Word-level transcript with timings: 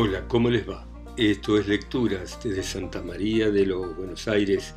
Hola, 0.00 0.28
¿cómo 0.28 0.48
les 0.48 0.64
va? 0.64 0.86
Esto 1.16 1.58
es 1.58 1.66
Lecturas 1.66 2.38
desde 2.40 2.62
Santa 2.62 3.02
María 3.02 3.50
de 3.50 3.66
los 3.66 3.96
Buenos 3.96 4.28
Aires, 4.28 4.76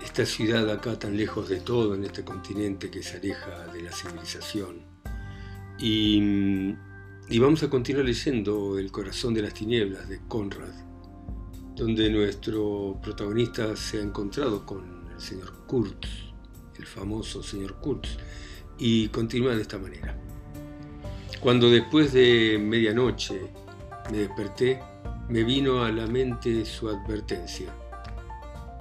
esta 0.00 0.24
ciudad 0.24 0.70
acá 0.70 0.96
tan 0.96 1.16
lejos 1.16 1.48
de 1.48 1.56
todo 1.56 1.96
en 1.96 2.04
este 2.04 2.22
continente 2.22 2.88
que 2.88 3.02
se 3.02 3.16
aleja 3.16 3.66
de 3.72 3.82
la 3.82 3.90
civilización. 3.90 4.82
Y, 5.80 6.76
vamos 7.40 7.64
a 7.64 7.68
continuar 7.68 8.04
leyendo 8.04 8.78
El 8.78 8.92
corazón 8.92 9.34
de 9.34 9.42
las 9.42 9.52
tinieblas 9.52 10.08
de 10.08 10.20
Conrad, 10.28 10.76
donde 11.74 12.08
nuestro 12.08 13.00
protagonista 13.02 13.74
se 13.74 13.98
ha 13.98 14.02
encontrado 14.02 14.64
con 14.64 15.08
el 15.12 15.20
señor 15.20 15.66
Kurtz, 15.66 16.08
el 16.78 16.86
famoso 16.86 17.42
señor 17.42 17.80
Kurtz, 17.80 18.16
y 18.78 19.08
continúa 19.08 19.56
de 19.56 19.62
esta 19.62 19.78
manera. 19.78 20.16
Cuando 21.40 21.68
después 21.68 22.12
de 22.12 22.60
medianoche 22.62 23.65
me 24.10 24.18
desperté, 24.18 24.80
me 25.28 25.42
vino 25.42 25.82
a 25.82 25.90
la 25.90 26.06
mente 26.06 26.64
su 26.64 26.88
advertencia. 26.88 27.72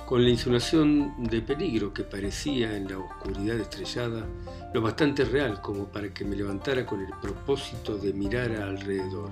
Con 0.05 0.23
la 0.23 0.29
insinuación 0.29 1.13
de 1.17 1.41
peligro 1.41 1.91
que 1.91 2.03
parecía 2.03 2.77
en 2.77 2.87
la 2.87 2.99
oscuridad 2.99 3.59
estrellada, 3.59 4.25
lo 4.71 4.81
bastante 4.81 5.25
real 5.25 5.61
como 5.61 5.85
para 5.85 6.13
que 6.13 6.23
me 6.23 6.35
levantara 6.35 6.85
con 6.85 7.01
el 7.01 7.11
propósito 7.21 7.97
de 7.97 8.13
mirar 8.13 8.51
alrededor. 8.51 9.31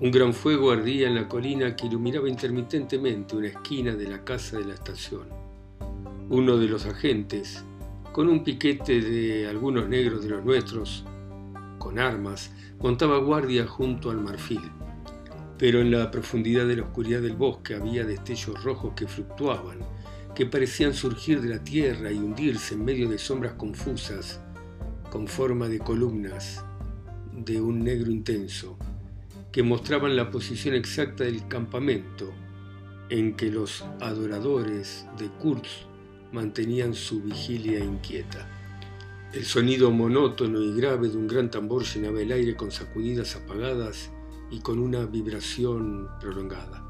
Un 0.00 0.10
gran 0.10 0.34
fuego 0.34 0.72
ardía 0.72 1.06
en 1.06 1.14
la 1.14 1.28
colina 1.28 1.76
que 1.76 1.86
iluminaba 1.86 2.28
intermitentemente 2.28 3.36
una 3.36 3.48
esquina 3.48 3.94
de 3.94 4.08
la 4.08 4.24
casa 4.24 4.58
de 4.58 4.64
la 4.64 4.74
estación. 4.74 5.28
Uno 6.28 6.56
de 6.56 6.66
los 6.66 6.86
agentes, 6.86 7.64
con 8.12 8.28
un 8.28 8.42
piquete 8.42 9.00
de 9.00 9.48
algunos 9.48 9.88
negros 9.88 10.24
de 10.24 10.30
los 10.30 10.44
nuestros, 10.44 11.04
con 11.82 11.98
armas, 11.98 12.52
montaba 12.78 13.18
guardia 13.18 13.66
junto 13.66 14.10
al 14.12 14.18
marfil. 14.18 14.60
Pero 15.58 15.80
en 15.80 15.90
la 15.90 16.12
profundidad 16.12 16.64
de 16.64 16.76
la 16.76 16.84
oscuridad 16.84 17.20
del 17.20 17.34
bosque 17.34 17.74
había 17.74 18.04
destellos 18.04 18.62
rojos 18.62 18.94
que 18.94 19.08
fluctuaban, 19.08 19.78
que 20.32 20.46
parecían 20.46 20.94
surgir 20.94 21.40
de 21.40 21.48
la 21.48 21.64
tierra 21.64 22.12
y 22.12 22.18
hundirse 22.18 22.74
en 22.74 22.84
medio 22.84 23.08
de 23.08 23.18
sombras 23.18 23.54
confusas, 23.54 24.40
con 25.10 25.26
forma 25.26 25.68
de 25.68 25.80
columnas 25.80 26.64
de 27.32 27.60
un 27.60 27.82
negro 27.82 28.12
intenso, 28.12 28.78
que 29.50 29.64
mostraban 29.64 30.14
la 30.14 30.30
posición 30.30 30.76
exacta 30.76 31.24
del 31.24 31.48
campamento 31.48 32.32
en 33.10 33.34
que 33.34 33.50
los 33.50 33.84
adoradores 34.00 35.04
de 35.18 35.28
Kurz 35.30 35.86
mantenían 36.30 36.94
su 36.94 37.22
vigilia 37.22 37.80
inquieta. 37.80 38.61
El 39.32 39.46
sonido 39.46 39.90
monótono 39.90 40.60
y 40.60 40.74
grave 40.74 41.08
de 41.08 41.16
un 41.16 41.26
gran 41.26 41.50
tambor 41.50 41.84
llenaba 41.84 42.20
el 42.20 42.32
aire 42.32 42.54
con 42.54 42.70
sacudidas 42.70 43.34
apagadas 43.34 44.10
y 44.50 44.60
con 44.60 44.78
una 44.78 45.06
vibración 45.06 46.06
prolongada. 46.20 46.84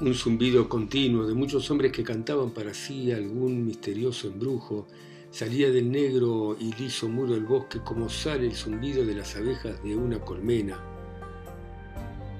Un 0.00 0.12
zumbido 0.12 0.68
continuo 0.68 1.26
de 1.26 1.32
muchos 1.32 1.70
hombres 1.70 1.90
que 1.92 2.04
cantaban 2.04 2.50
para 2.50 2.74
sí 2.74 3.12
algún 3.12 3.64
misterioso 3.64 4.26
embrujo 4.26 4.88
salía 5.30 5.70
del 5.70 5.90
negro 5.90 6.54
y 6.60 6.74
liso 6.74 7.08
muro 7.08 7.32
del 7.32 7.46
bosque 7.46 7.80
como 7.80 8.10
sale 8.10 8.46
el 8.46 8.54
zumbido 8.54 9.02
de 9.06 9.14
las 9.14 9.34
abejas 9.34 9.82
de 9.82 9.96
una 9.96 10.20
colmena 10.20 10.78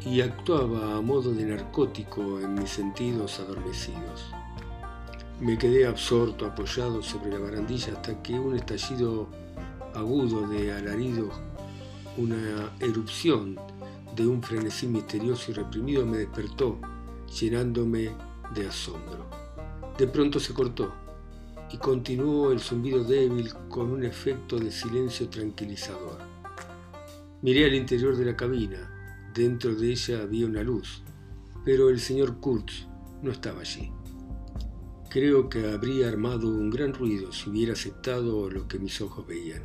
y 0.05 0.20
actuaba 0.20 0.97
a 0.97 1.01
modo 1.01 1.33
de 1.33 1.45
narcótico 1.47 2.41
en 2.41 2.56
mis 2.56 2.69
sentidos 2.69 3.41
adormecidos. 3.41 4.38
Me 5.41 5.56
quedé 5.56 5.86
absorto, 5.86 6.47
apoyado 6.47 7.00
sobre 7.00 7.31
la 7.31 7.39
barandilla 7.39 7.92
hasta 7.92 8.20
que 8.25 8.36
un 8.36 8.56
estallido 8.56 9.28
agudo 9.95 10.48
de 10.48 10.72
alaridos, 10.72 11.33
una 12.17 12.72
erupción 12.80 13.56
de 14.17 14.27
un 14.27 14.42
frenesí 14.42 14.89
misterioso 14.89 15.53
y 15.53 15.55
reprimido 15.55 16.05
me 16.05 16.19
despertó, 16.19 16.80
llenándome 17.41 18.11
de 18.52 18.67
asombro. 18.67 19.27
De 19.96 20.08
pronto 20.08 20.40
se 20.40 20.52
cortó 20.52 20.92
y 21.70 21.77
continuó 21.77 22.51
el 22.51 22.58
zumbido 22.58 23.05
débil 23.05 23.52
con 23.68 23.92
un 23.92 24.05
efecto 24.05 24.58
de 24.58 24.73
silencio 24.73 25.29
tranquilizador. 25.29 26.18
Miré 27.42 27.67
al 27.67 27.74
interior 27.74 28.17
de 28.17 28.24
la 28.24 28.36
cabina. 28.36 29.30
Dentro 29.33 29.73
de 29.73 29.92
ella 29.92 30.23
había 30.23 30.46
una 30.46 30.64
luz, 30.64 31.05
pero 31.64 31.90
el 31.90 32.01
señor 32.01 32.40
Kurtz 32.40 32.89
no 33.23 33.30
estaba 33.30 33.61
allí. 33.61 33.92
Creo 35.11 35.48
que 35.48 35.70
habría 35.73 36.08
armado 36.08 36.48
un 36.48 36.69
gran 36.69 36.92
ruido 36.92 37.33
si 37.33 37.48
hubiera 37.48 37.73
aceptado 37.73 38.51
lo 38.51 38.69
que 38.69 38.79
mis 38.79 39.01
ojos 39.01 39.27
veían. 39.27 39.63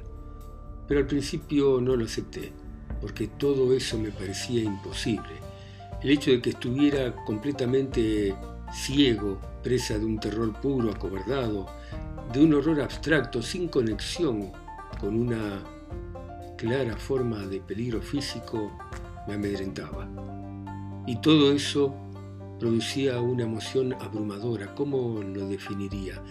Pero 0.88 1.02
al 1.02 1.08
principio 1.08 1.82
no 1.82 1.98
lo 1.98 2.06
acepté, 2.06 2.54
porque 3.02 3.28
todo 3.28 3.74
eso 3.74 3.98
me 3.98 4.12
parecía 4.12 4.64
imposible. 4.64 5.34
El 6.02 6.12
hecho 6.12 6.32
de 6.32 6.42
que 6.42 6.52
estuviera 6.52 7.14
completamente 7.26 8.34
ciego, 8.74 9.38
presa 9.62 10.00
de 10.00 10.06
un 10.06 10.18
terror 10.18 10.54
puro, 10.62 10.90
acobardado, 10.90 11.68
de 12.32 12.42
un 12.42 12.54
horror 12.54 12.80
abstracto, 12.80 13.42
sin 13.42 13.68
conexión 13.68 14.50
con 15.02 15.20
una 15.20 15.62
clara 16.58 16.96
forma 16.96 17.40
de 17.48 17.60
peligro 17.60 18.02
físico, 18.02 18.72
me 19.28 19.34
amedrentaba. 19.34 20.08
Y 21.06 21.20
todo 21.20 21.52
eso 21.52 21.94
producía 22.60 23.20
una 23.20 23.44
emoción 23.44 23.94
abrumadora. 23.94 24.74
¿Cómo 24.76 25.22
lo 25.22 25.48
definiría? 25.48 26.22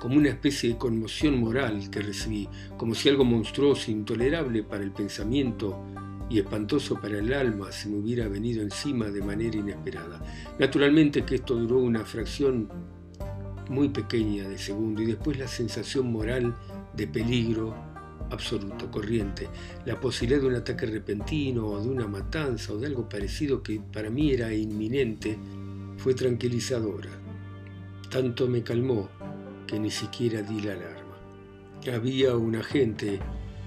Como 0.00 0.16
una 0.16 0.30
especie 0.30 0.70
de 0.70 0.78
conmoción 0.78 1.38
moral 1.38 1.90
que 1.90 2.00
recibí, 2.00 2.48
como 2.76 2.94
si 2.94 3.08
algo 3.08 3.24
monstruoso, 3.24 3.90
intolerable 3.90 4.62
para 4.62 4.82
el 4.82 4.92
pensamiento 4.92 5.78
y 6.32 6.38
espantoso 6.38 6.98
para 7.00 7.18
el 7.18 7.32
alma 7.34 7.70
se 7.70 7.88
me 7.88 7.98
hubiera 7.98 8.26
venido 8.26 8.62
encima 8.62 9.06
de 9.06 9.22
manera 9.22 9.56
inesperada. 9.56 10.20
Naturalmente 10.58 11.24
que 11.24 11.36
esto 11.36 11.54
duró 11.54 11.78
una 11.78 12.04
fracción 12.04 12.68
muy 13.68 13.90
pequeña 13.90 14.48
de 14.48 14.58
segundo 14.58 15.02
y 15.02 15.06
después 15.06 15.38
la 15.38 15.46
sensación 15.46 16.10
moral 16.10 16.56
de 16.96 17.06
peligro 17.06 17.74
absoluto, 18.30 18.90
corriente, 18.90 19.48
la 19.84 20.00
posibilidad 20.00 20.40
de 20.40 20.48
un 20.48 20.54
ataque 20.54 20.86
repentino 20.86 21.66
o 21.66 21.82
de 21.82 21.88
una 21.88 22.06
matanza 22.06 22.72
o 22.72 22.78
de 22.78 22.86
algo 22.86 23.08
parecido 23.08 23.62
que 23.62 23.80
para 23.92 24.10
mí 24.10 24.32
era 24.32 24.52
inminente, 24.54 25.38
fue 26.02 26.14
tranquilizadora. 26.14 27.10
Tanto 28.10 28.48
me 28.48 28.64
calmó 28.64 29.08
que 29.68 29.78
ni 29.78 29.88
siquiera 29.88 30.42
di 30.42 30.60
la 30.60 30.72
alarma. 30.72 31.16
Había 31.94 32.36
un 32.36 32.56
agente 32.56 33.20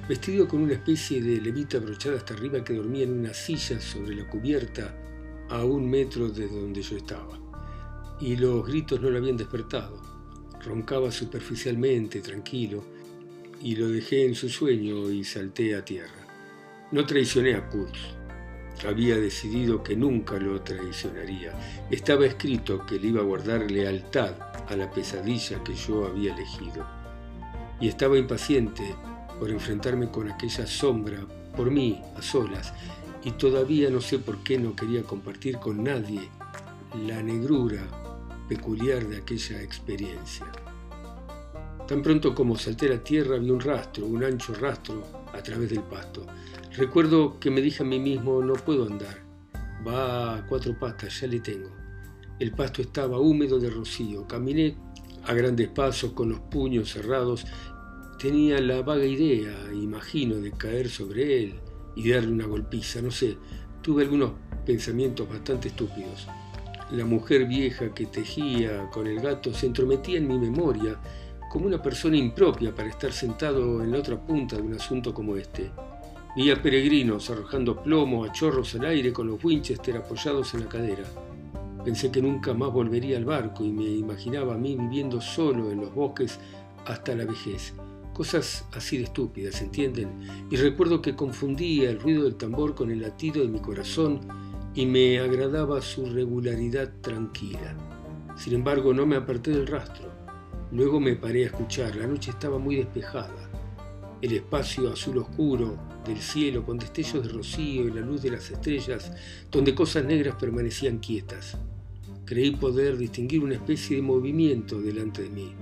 vestido 0.09 0.45
con 0.45 0.61
una 0.61 0.73
especie 0.73 1.21
de 1.21 1.39
levita 1.39 1.77
abrochada 1.77 2.17
hasta 2.17 2.33
arriba 2.33 2.61
que 2.61 2.73
dormía 2.73 3.05
en 3.05 3.19
una 3.19 3.33
silla 3.33 3.79
sobre 3.79 4.17
la 4.17 4.27
cubierta 4.27 4.93
a 5.49 5.63
un 5.63 5.89
metro 5.89 6.27
de 6.27 6.49
donde 6.49 6.81
yo 6.81 6.97
estaba. 6.97 7.39
Y 8.19 8.35
los 8.35 8.67
gritos 8.67 8.99
no 8.99 9.09
lo 9.09 9.19
habían 9.19 9.37
despertado. 9.37 10.01
Roncaba 10.61 11.11
superficialmente, 11.11 12.19
tranquilo, 12.19 12.83
y 13.61 13.77
lo 13.77 13.87
dejé 13.87 14.25
en 14.25 14.35
su 14.35 14.49
sueño 14.49 15.09
y 15.09 15.23
salté 15.23 15.73
a 15.73 15.85
tierra. 15.85 16.27
No 16.91 17.05
traicioné 17.05 17.55
a 17.55 17.69
Kurz, 17.69 17.97
había 18.87 19.15
decidido 19.17 19.81
que 19.81 19.95
nunca 19.95 20.37
lo 20.37 20.61
traicionaría. 20.61 21.53
Estaba 21.89 22.25
escrito 22.25 22.85
que 22.85 22.99
le 22.99 23.07
iba 23.07 23.21
a 23.21 23.25
guardar 23.25 23.69
lealtad 23.71 24.35
a 24.67 24.75
la 24.75 24.91
pesadilla 24.91 25.63
que 25.63 25.73
yo 25.73 26.05
había 26.05 26.33
elegido. 26.33 26.85
Y 27.79 27.87
estaba 27.87 28.17
impaciente 28.17 28.95
por 29.39 29.49
enfrentarme 29.49 30.09
con 30.09 30.29
aquella 30.29 30.67
sombra, 30.67 31.19
por 31.55 31.71
mí, 31.71 32.01
a 32.17 32.21
solas, 32.21 32.73
y 33.23 33.31
todavía 33.31 33.89
no 33.89 34.01
sé 34.01 34.19
por 34.19 34.43
qué 34.43 34.57
no 34.57 34.75
quería 34.75 35.03
compartir 35.03 35.57
con 35.57 35.83
nadie 35.83 36.29
la 37.07 37.21
negrura 37.21 37.81
peculiar 38.47 39.05
de 39.07 39.17
aquella 39.17 39.61
experiencia. 39.61 40.45
Tan 41.87 42.01
pronto 42.01 42.33
como 42.33 42.55
salté 42.55 42.89
la 42.89 43.03
tierra 43.03 43.37
vi 43.37 43.49
un 43.49 43.59
rastro, 43.59 44.05
un 44.05 44.23
ancho 44.23 44.53
rastro 44.53 45.03
a 45.33 45.41
través 45.41 45.69
del 45.69 45.83
pasto. 45.83 46.25
Recuerdo 46.77 47.39
que 47.39 47.51
me 47.51 47.61
dije 47.61 47.83
a 47.83 47.85
mí 47.85 47.99
mismo, 47.99 48.41
no 48.41 48.53
puedo 48.53 48.85
andar. 48.85 49.23
Va 49.87 50.35
a 50.35 50.45
cuatro 50.45 50.77
patas, 50.77 51.21
ya 51.21 51.27
le 51.27 51.39
tengo. 51.39 51.69
El 52.37 52.51
pasto 52.51 52.81
estaba 52.81 53.17
húmedo 53.17 53.59
de 53.59 53.69
rocío. 53.69 54.27
Caminé 54.27 54.75
a 55.23 55.33
grandes 55.33 55.69
pasos 55.69 56.11
con 56.11 56.27
los 56.27 56.41
puños 56.41 56.91
cerrados. 56.91 57.45
Tenía 58.19 58.59
la 58.59 58.81
vaga 58.81 59.05
idea, 59.05 59.55
imagino, 59.71 60.35
de 60.35 60.51
caer 60.51 60.89
sobre 60.89 61.43
él 61.43 61.59
y 61.95 62.09
darle 62.09 62.33
una 62.33 62.45
golpiza. 62.45 63.01
No 63.01 63.09
sé, 63.09 63.37
tuve 63.81 64.03
algunos 64.03 64.31
pensamientos 64.65 65.29
bastante 65.29 65.69
estúpidos. 65.69 66.27
La 66.91 67.05
mujer 67.05 67.47
vieja 67.47 67.93
que 67.93 68.07
tejía 68.07 68.89
con 68.89 69.07
el 69.07 69.21
gato 69.21 69.53
se 69.53 69.67
entrometía 69.67 70.17
en 70.17 70.27
mi 70.27 70.37
memoria 70.37 70.99
como 71.49 71.67
una 71.67 71.81
persona 71.81 72.17
impropia 72.17 72.75
para 72.75 72.89
estar 72.89 73.13
sentado 73.13 73.81
en 73.81 73.93
la 73.93 73.99
otra 73.99 74.19
punta 74.19 74.57
de 74.57 74.61
un 74.61 74.73
asunto 74.73 75.13
como 75.13 75.37
este. 75.37 75.71
Vi 76.35 76.51
a 76.51 76.61
peregrinos 76.61 77.29
arrojando 77.29 77.81
plomo 77.81 78.25
a 78.25 78.31
chorros 78.33 78.75
al 78.75 78.83
aire 78.87 79.13
con 79.13 79.27
los 79.27 79.41
Winchester 79.41 79.95
apoyados 79.95 80.53
en 80.53 80.59
la 80.61 80.67
cadera. 80.67 81.03
Pensé 81.85 82.11
que 82.11 82.21
nunca 82.21 82.53
más 82.53 82.73
volvería 82.73 83.15
al 83.15 83.23
barco 83.23 83.63
y 83.63 83.71
me 83.71 83.85
imaginaba 83.85 84.55
a 84.55 84.57
mí 84.57 84.75
viviendo 84.75 85.21
solo 85.21 85.71
en 85.71 85.79
los 85.79 85.95
bosques 85.95 86.37
hasta 86.85 87.15
la 87.15 87.23
vejez. 87.23 87.73
Cosas 88.13 88.65
así 88.73 88.97
de 88.97 89.05
estúpidas, 89.05 89.61
¿entienden? 89.61 90.09
Y 90.51 90.57
recuerdo 90.57 91.01
que 91.01 91.15
confundía 91.15 91.89
el 91.89 92.01
ruido 92.01 92.25
del 92.25 92.35
tambor 92.35 92.75
con 92.75 92.91
el 92.91 93.01
latido 93.01 93.41
de 93.41 93.47
mi 93.47 93.59
corazón 93.59 94.19
y 94.73 94.85
me 94.85 95.19
agradaba 95.19 95.81
su 95.81 96.05
regularidad 96.05 96.91
tranquila. 96.99 97.77
Sin 98.35 98.55
embargo, 98.55 98.93
no 98.93 99.05
me 99.05 99.15
aparté 99.15 99.51
del 99.51 99.67
rastro. 99.67 100.11
Luego 100.73 100.99
me 100.99 101.15
paré 101.15 101.43
a 101.43 101.47
escuchar. 101.47 101.95
La 101.95 102.07
noche 102.07 102.31
estaba 102.31 102.59
muy 102.59 102.75
despejada. 102.75 103.49
El 104.21 104.33
espacio 104.33 104.91
azul 104.91 105.19
oscuro 105.19 105.94
del 106.05 106.21
cielo 106.21 106.65
con 106.65 106.77
destellos 106.77 107.23
de 107.23 107.33
rocío 107.33 107.87
y 107.87 107.91
la 107.91 108.01
luz 108.01 108.21
de 108.21 108.31
las 108.31 108.49
estrellas, 108.49 109.11
donde 109.51 109.75
cosas 109.75 110.05
negras 110.05 110.35
permanecían 110.35 110.99
quietas. 110.99 111.57
Creí 112.25 112.51
poder 112.51 112.97
distinguir 112.97 113.43
una 113.43 113.55
especie 113.55 113.97
de 113.97 114.01
movimiento 114.01 114.79
delante 114.79 115.23
de 115.23 115.29
mí. 115.29 115.53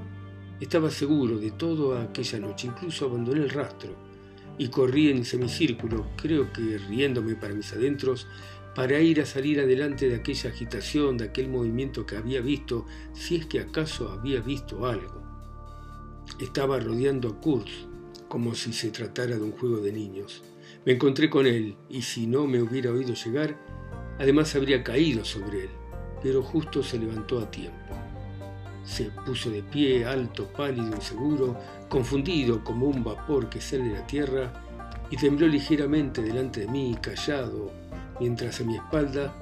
Estaba 0.60 0.90
seguro 0.92 1.38
de 1.38 1.51
todo 1.51 1.98
aquella 1.98 2.40
noche, 2.40 2.68
incluso 2.68 3.06
abandoné 3.06 3.42
el 3.42 3.50
rastro 3.50 3.95
y 4.57 4.68
corrí 4.68 5.10
en 5.10 5.25
semicírculo, 5.25 6.06
creo 6.16 6.51
que 6.54 6.78
riéndome 6.78 7.36
para 7.36 7.54
mis 7.54 7.74
adentros, 7.74 8.28
para 8.75 9.00
ir 9.00 9.22
a 9.22 9.25
salir 9.25 9.60
adelante 9.60 10.10
de 10.10 10.16
aquella 10.16 10.50
agitación, 10.50 11.18
de 11.18 11.25
aquel 11.25 11.50
movimiento 11.50 12.06
que 12.06 12.18
había 12.18 12.42
visto, 12.42 12.86
si 13.13 13.36
es 13.36 13.45
que 13.45 13.60
acaso 13.60 14.10
había 14.10 14.42
visto 14.42 14.86
algo. 14.86 15.22
Estaba 16.40 16.80
rodeando 16.80 17.30
a 17.30 17.40
Kurz, 17.40 17.88
como 18.33 18.56
si 18.56 18.74
se 18.74 18.89
tratara 18.89 19.35
de 19.35 19.44
un 19.44 19.51
juego 19.51 19.77
de 19.77 19.91
niños. 19.91 20.41
Me 20.88 20.94
encontré 20.94 21.30
con 21.30 21.45
él, 21.45 21.75
y 21.88 22.01
si 22.01 22.25
no 22.25 22.47
me 22.47 22.63
hubiera 22.63 22.89
oído 22.89 23.13
llegar, 23.13 23.56
además 24.18 24.56
habría 24.56 24.83
caído 24.83 25.24
sobre 25.24 25.65
él, 25.65 25.69
pero 26.24 26.41
justo 26.41 26.81
se 26.81 26.97
levantó 26.97 27.38
a 27.38 27.51
tiempo. 27.51 27.94
Se 28.83 29.12
puso 29.24 29.51
de 29.51 29.62
pie, 29.62 30.03
alto, 30.06 30.51
pálido, 30.51 30.95
inseguro, 30.95 31.56
confundido 31.88 32.63
como 32.63 32.88
un 32.88 33.03
vapor 33.03 33.50
que 33.50 33.62
sale 33.62 33.83
de 33.83 33.94
la 33.94 34.07
tierra, 34.07 34.51
y 35.12 35.15
tembló 35.15 35.45
ligeramente 35.45 36.24
delante 36.24 36.62
de 36.62 36.69
mí, 36.69 36.97
callado, 37.00 37.71
mientras 38.19 38.59
a 38.59 38.63
mi 38.63 38.77
espalda 38.77 39.39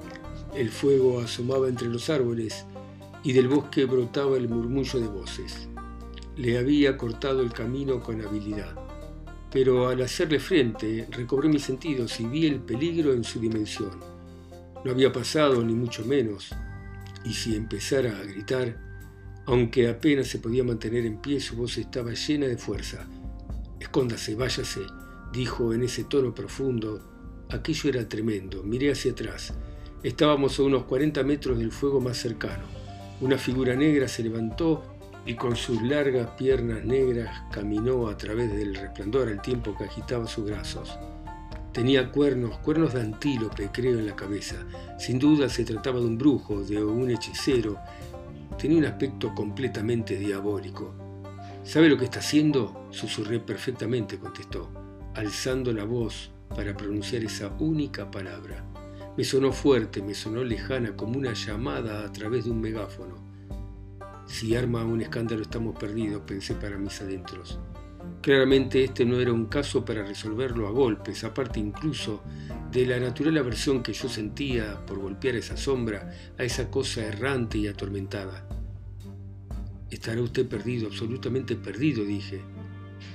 el 0.54 0.68
fuego 0.68 1.20
asomaba 1.20 1.66
entre 1.66 1.88
los 1.88 2.10
árboles 2.10 2.66
y 3.24 3.32
del 3.32 3.48
bosque 3.48 3.86
brotaba 3.86 4.36
el 4.36 4.50
murmullo 4.50 5.00
de 5.00 5.08
voces. 5.08 5.66
Le 6.36 6.58
había 6.58 6.98
cortado 6.98 7.40
el 7.40 7.54
camino 7.54 8.00
con 8.00 8.20
habilidad, 8.20 8.81
pero 9.52 9.88
al 9.88 10.00
hacerle 10.02 10.40
frente 10.40 11.06
recobré 11.10 11.48
mis 11.48 11.62
sentidos 11.62 12.18
y 12.20 12.24
vi 12.24 12.46
el 12.46 12.60
peligro 12.60 13.12
en 13.12 13.22
su 13.22 13.38
dimensión. 13.38 14.00
No 14.84 14.90
había 14.90 15.12
pasado 15.12 15.62
ni 15.62 15.74
mucho 15.74 16.04
menos, 16.04 16.50
y 17.24 17.32
si 17.32 17.54
empezara 17.54 18.18
a 18.18 18.24
gritar, 18.24 18.76
aunque 19.46 19.88
apenas 19.88 20.28
se 20.28 20.38
podía 20.38 20.64
mantener 20.64 21.04
en 21.04 21.20
pie, 21.20 21.40
su 21.40 21.56
voz 21.56 21.76
estaba 21.78 22.12
llena 22.12 22.46
de 22.46 22.56
fuerza. 22.56 23.06
Escóndase, 23.78 24.34
váyase, 24.34 24.80
dijo 25.32 25.72
en 25.72 25.82
ese 25.82 26.04
tono 26.04 26.34
profundo 26.34 27.12
Aquello 27.52 27.90
era 27.90 28.08
tremendo. 28.08 28.62
Miré 28.62 28.92
hacia 28.92 29.12
atrás. 29.12 29.52
Estábamos 30.02 30.58
a 30.58 30.62
unos 30.62 30.84
40 30.84 31.22
metros 31.22 31.58
del 31.58 31.70
fuego 31.70 32.00
más 32.00 32.16
cercano. 32.16 32.64
Una 33.20 33.36
figura 33.36 33.76
negra 33.76 34.08
se 34.08 34.22
levantó 34.22 34.91
y 35.24 35.34
con 35.34 35.56
sus 35.56 35.80
largas 35.82 36.30
piernas 36.36 36.84
negras 36.84 37.42
caminó 37.52 38.08
a 38.08 38.16
través 38.16 38.52
del 38.52 38.74
resplandor 38.74 39.28
al 39.28 39.40
tiempo 39.40 39.76
que 39.76 39.84
agitaba 39.84 40.26
sus 40.26 40.46
brazos. 40.46 40.98
Tenía 41.72 42.10
cuernos, 42.10 42.58
cuernos 42.58 42.92
de 42.92 43.00
antílope, 43.00 43.70
creo, 43.72 43.98
en 43.98 44.06
la 44.06 44.16
cabeza. 44.16 44.56
Sin 44.98 45.18
duda 45.18 45.48
se 45.48 45.64
trataba 45.64 46.00
de 46.00 46.06
un 46.06 46.18
brujo, 46.18 46.62
de 46.62 46.84
un 46.84 47.10
hechicero. 47.10 47.78
Tenía 48.58 48.78
un 48.78 48.84
aspecto 48.84 49.34
completamente 49.34 50.18
diabólico. 50.18 50.94
¿Sabe 51.64 51.88
lo 51.88 51.96
que 51.96 52.04
está 52.04 52.18
haciendo? 52.18 52.88
Susurré 52.90 53.40
perfectamente, 53.40 54.18
contestó, 54.18 54.68
alzando 55.14 55.72
la 55.72 55.84
voz 55.84 56.30
para 56.54 56.76
pronunciar 56.76 57.24
esa 57.24 57.48
única 57.58 58.10
palabra. 58.10 58.64
Me 59.16 59.24
sonó 59.24 59.52
fuerte, 59.52 60.02
me 60.02 60.14
sonó 60.14 60.44
lejana, 60.44 60.94
como 60.94 61.18
una 61.18 61.32
llamada 61.32 62.04
a 62.04 62.12
través 62.12 62.44
de 62.44 62.50
un 62.50 62.60
megáfono. 62.60 63.31
Si 64.32 64.56
arma 64.56 64.82
un 64.82 65.02
escándalo 65.02 65.42
estamos 65.42 65.78
perdidos, 65.78 66.22
pensé 66.26 66.54
para 66.54 66.78
mis 66.78 66.98
adentros. 67.02 67.58
Claramente 68.22 68.82
este 68.82 69.04
no 69.04 69.20
era 69.20 69.30
un 69.30 69.44
caso 69.44 69.84
para 69.84 70.06
resolverlo 70.06 70.66
a 70.66 70.70
golpes, 70.70 71.22
aparte 71.22 71.60
incluso 71.60 72.22
de 72.72 72.86
la 72.86 72.98
natural 72.98 73.36
aversión 73.36 73.82
que 73.82 73.92
yo 73.92 74.08
sentía 74.08 74.86
por 74.86 75.00
golpear 75.00 75.36
esa 75.36 75.58
sombra, 75.58 76.10
a 76.38 76.44
esa 76.44 76.70
cosa 76.70 77.04
errante 77.04 77.58
y 77.58 77.68
atormentada. 77.68 78.48
Estará 79.90 80.22
usted 80.22 80.48
perdido, 80.48 80.86
absolutamente 80.86 81.54
perdido, 81.54 82.02
dije. 82.02 82.40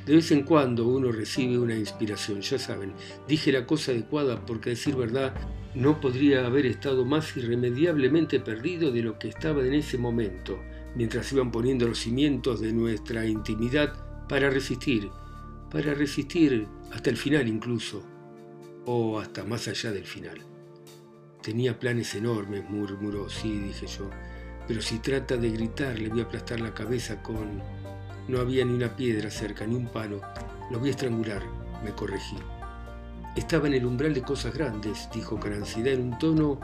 De 0.05 0.13
vez 0.13 0.29
en 0.29 0.43
cuando 0.43 0.87
uno 0.87 1.11
recibe 1.11 1.57
una 1.57 1.75
inspiración, 1.75 2.41
ya 2.41 2.59
saben, 2.59 2.93
dije 3.27 3.51
la 3.51 3.65
cosa 3.65 3.91
adecuada 3.91 4.45
porque 4.45 4.69
a 4.69 4.73
decir 4.73 4.95
verdad 4.95 5.33
no 5.73 5.99
podría 5.99 6.45
haber 6.45 6.67
estado 6.67 7.05
más 7.05 7.35
irremediablemente 7.35 8.39
perdido 8.39 8.91
de 8.91 9.01
lo 9.01 9.17
que 9.17 9.29
estaba 9.29 9.65
en 9.65 9.73
ese 9.73 9.97
momento, 9.97 10.59
mientras 10.97 11.31
iban 11.31 11.51
poniendo 11.51 11.87
los 11.87 11.99
cimientos 11.99 12.59
de 12.59 12.73
nuestra 12.73 13.23
intimidad 13.27 13.93
para 14.27 14.49
resistir, 14.49 15.11
para 15.69 15.93
resistir 15.93 16.67
hasta 16.91 17.11
el 17.11 17.17
final 17.17 17.47
incluso, 17.47 18.03
o 18.85 19.19
hasta 19.19 19.43
más 19.43 19.67
allá 19.67 19.91
del 19.91 20.05
final. 20.05 20.39
Tenía 21.43 21.79
planes 21.79 22.15
enormes, 22.15 22.67
murmuró, 22.67 23.29
sí, 23.29 23.59
dije 23.59 23.85
yo, 23.85 24.09
pero 24.67 24.81
si 24.81 24.97
trata 24.97 25.37
de 25.37 25.51
gritar 25.51 25.99
le 25.99 26.09
voy 26.09 26.21
a 26.21 26.23
aplastar 26.23 26.59
la 26.59 26.73
cabeza 26.73 27.21
con 27.21 27.61
no 28.27 28.39
había 28.39 28.65
ni 28.65 28.73
una 28.73 28.95
piedra 28.95 29.29
cerca, 29.29 29.65
ni 29.65 29.75
un 29.75 29.87
palo. 29.87 30.19
Lo 30.69 30.79
voy 30.79 30.89
a 30.89 30.91
estrangular, 30.91 31.43
me 31.83 31.91
corregí. 31.91 32.35
Estaba 33.35 33.67
en 33.67 33.75
el 33.75 33.85
umbral 33.85 34.15
de 34.15 34.23
cosas 34.23 34.53
grandes, 34.53 35.07
dijo 35.13 35.39
con 35.39 35.53
ansiedad, 35.53 35.93
en 35.93 36.01
un 36.01 36.17
tono 36.17 36.59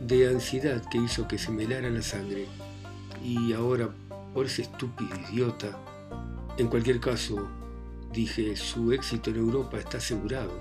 de 0.00 0.28
ansiedad 0.28 0.82
que 0.90 0.98
hizo 0.98 1.26
que 1.26 1.38
se 1.38 1.50
me 1.50 1.64
helara 1.64 1.90
la 1.90 2.02
sangre. 2.02 2.46
Y 3.24 3.52
ahora, 3.52 3.88
por 4.34 4.46
ese 4.46 4.62
estúpido 4.62 5.10
idiota, 5.30 5.78
en 6.58 6.66
cualquier 6.66 7.00
caso, 7.00 7.48
dije, 8.12 8.56
su 8.56 8.92
éxito 8.92 9.30
en 9.30 9.36
Europa 9.36 9.78
está 9.78 9.98
asegurado. 9.98 10.52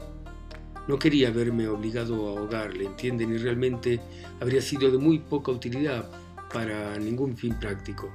No 0.88 0.98
quería 0.98 1.32
verme 1.32 1.68
obligado 1.68 2.28
a 2.28 2.40
ahogarle, 2.40 2.86
¿entienden? 2.86 3.34
Y 3.34 3.38
realmente 3.38 4.00
habría 4.40 4.62
sido 4.62 4.92
de 4.92 4.98
muy 4.98 5.20
poca 5.20 5.52
utilidad 5.52 6.10
para 6.52 6.98
ningún 6.98 7.36
fin 7.36 7.58
práctico. 7.60 8.12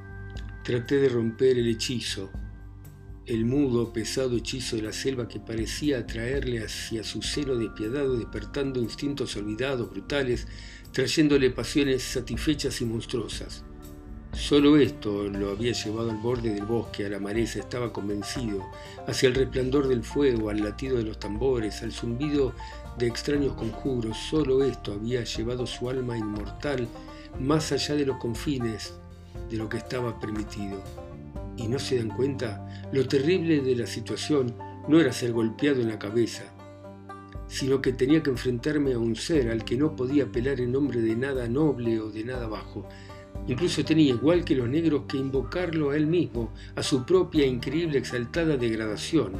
Traté 0.65 0.97
de 0.97 1.09
romper 1.09 1.59
el 1.59 1.69
hechizo, 1.69 2.31
el 3.27 3.45
mudo, 3.45 3.93
pesado 3.93 4.37
hechizo 4.37 4.77
de 4.77 4.83
la 4.83 4.93
selva 4.93 5.27
que 5.27 5.41
parecía 5.41 5.99
atraerle 5.99 6.65
hacia 6.65 7.03
su 7.03 7.23
seno 7.23 7.57
despiadado, 7.57 8.17
despertando 8.17 8.81
instintos 8.81 9.37
olvidados, 9.37 9.91
brutales, 9.91 10.47
trayéndole 10.93 11.51
pasiones 11.51 12.03
satisfechas 12.03 12.81
y 12.81 12.85
monstruosas. 12.85 13.65
Solo 14.37 14.77
esto 14.77 15.25
lo 15.25 15.51
había 15.51 15.73
llevado 15.73 16.11
al 16.11 16.19
borde 16.19 16.53
del 16.53 16.67
bosque, 16.67 17.07
a 17.07 17.09
la 17.09 17.19
maleza, 17.19 17.59
estaba 17.59 17.91
convencido, 17.91 18.63
hacia 19.09 19.31
el 19.31 19.35
resplandor 19.35 19.89
del 19.89 20.05
fuego, 20.05 20.51
al 20.51 20.61
latido 20.61 20.99
de 20.99 21.05
los 21.05 21.19
tambores, 21.19 21.83
al 21.83 21.91
zumbido 21.91 22.53
de 22.99 23.07
extraños 23.07 23.55
conjuros, 23.55 24.15
solo 24.19 24.63
esto 24.63 24.93
había 24.93 25.25
llevado 25.25 25.67
su 25.67 25.89
alma 25.89 26.19
inmortal 26.19 26.87
más 27.41 27.73
allá 27.73 27.95
de 27.95 28.05
los 28.05 28.19
confines 28.19 28.93
de 29.51 29.57
lo 29.57 29.71
que 29.71 29.79
estaba 29.79 30.21
permitido. 30.21 30.85
Y 31.57 31.67
no 31.67 31.79
se 31.79 31.97
dan 31.97 32.11
cuenta, 32.11 32.85
lo 32.93 33.09
terrible 33.09 33.63
de 33.63 33.75
la 33.75 33.87
situación 33.87 34.55
no 34.87 35.01
era 35.01 35.13
ser 35.13 35.33
golpeado 35.33 35.81
en 35.81 35.89
la 35.89 35.99
cabeza, 35.99 36.45
sino 37.49 37.81
que 37.81 37.95
tenía 37.95 38.23
que 38.23 38.31
enfrentarme 38.31 38.93
a 38.93 38.99
un 38.99 39.17
ser 39.17 39.51
al 39.51 39.65
que 39.65 39.79
no 39.79 39.97
podía 39.97 40.25
apelar 40.25 40.61
en 40.61 40.73
nombre 40.73 41.01
de 41.01 41.17
nada 41.17 41.49
noble 41.49 42.01
o 42.01 42.11
de 42.11 42.23
nada 42.23 42.47
bajo. 42.47 42.87
Incluso 43.49 43.85
tenía, 43.85 44.11
igual 44.11 44.45
que 44.45 44.57
los 44.57 44.69
negros, 44.69 45.05
que 45.09 45.17
invocarlo 45.17 45.91
a 45.91 45.97
él 45.97 46.07
mismo, 46.07 46.53
a 46.75 46.83
su 46.83 47.05
propia 47.05 47.47
increíble 47.47 47.99
exaltada 47.99 48.57
degradación. 48.57 49.33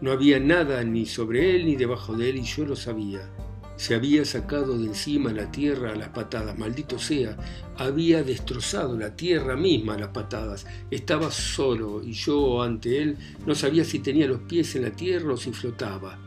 No 0.00 0.12
había 0.12 0.40
nada 0.40 0.82
ni 0.84 1.06
sobre 1.06 1.56
él 1.56 1.66
ni 1.66 1.76
debajo 1.76 2.14
de 2.14 2.30
él 2.30 2.36
y 2.36 2.44
yo 2.44 2.64
lo 2.64 2.76
sabía. 2.76 3.28
Se 3.76 3.94
había 3.94 4.26
sacado 4.26 4.76
de 4.76 4.86
encima 4.86 5.32
la 5.32 5.50
tierra 5.50 5.92
a 5.92 5.96
las 5.96 6.10
patadas, 6.10 6.58
maldito 6.58 6.98
sea, 6.98 7.36
había 7.78 8.22
destrozado 8.22 8.98
la 8.98 9.16
tierra 9.16 9.56
misma 9.56 9.94
a 9.94 9.98
las 9.98 10.10
patadas. 10.10 10.66
Estaba 10.90 11.30
solo 11.30 12.02
y 12.04 12.12
yo 12.12 12.62
ante 12.62 13.00
él 13.00 13.16
no 13.46 13.54
sabía 13.54 13.84
si 13.84 14.00
tenía 14.00 14.26
los 14.26 14.40
pies 14.40 14.76
en 14.76 14.82
la 14.82 14.90
tierra 14.90 15.32
o 15.32 15.36
si 15.38 15.52
flotaba. 15.52 16.18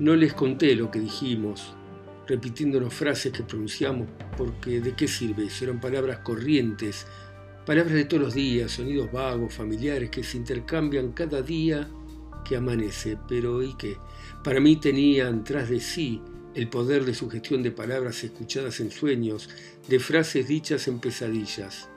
No 0.00 0.16
les 0.16 0.34
conté 0.34 0.74
lo 0.74 0.90
que 0.90 0.98
dijimos, 0.98 1.74
repitiéndonos 2.26 2.92
frases 2.92 3.32
que 3.32 3.42
pronunciamos, 3.42 4.08
porque 4.36 4.80
¿de 4.80 4.94
qué 4.94 5.08
sirve? 5.08 5.48
Eran 5.60 5.80
palabras 5.80 6.18
corrientes, 6.18 7.06
palabras 7.66 7.94
de 7.94 8.04
todos 8.04 8.22
los 8.22 8.34
días, 8.34 8.72
sonidos 8.72 9.10
vagos, 9.12 9.54
familiares, 9.54 10.10
que 10.10 10.22
se 10.22 10.36
intercambian 10.36 11.12
cada 11.12 11.42
día 11.42 11.88
que 12.44 12.56
amanece. 12.56 13.18
Pero 13.28 13.62
¿y 13.62 13.74
qué? 13.76 13.96
Para 14.42 14.60
mí 14.60 14.76
tenían 14.76 15.44
tras 15.44 15.68
de 15.68 15.80
sí 15.80 16.20
el 16.54 16.68
poder 16.68 17.04
de 17.04 17.14
sugestión 17.14 17.62
de 17.62 17.72
palabras 17.72 18.22
escuchadas 18.22 18.80
en 18.80 18.90
sueños, 18.90 19.50
de 19.88 19.98
frases 19.98 20.46
dichas 20.46 20.86
en 20.86 21.00
pesadillas. 21.00 21.88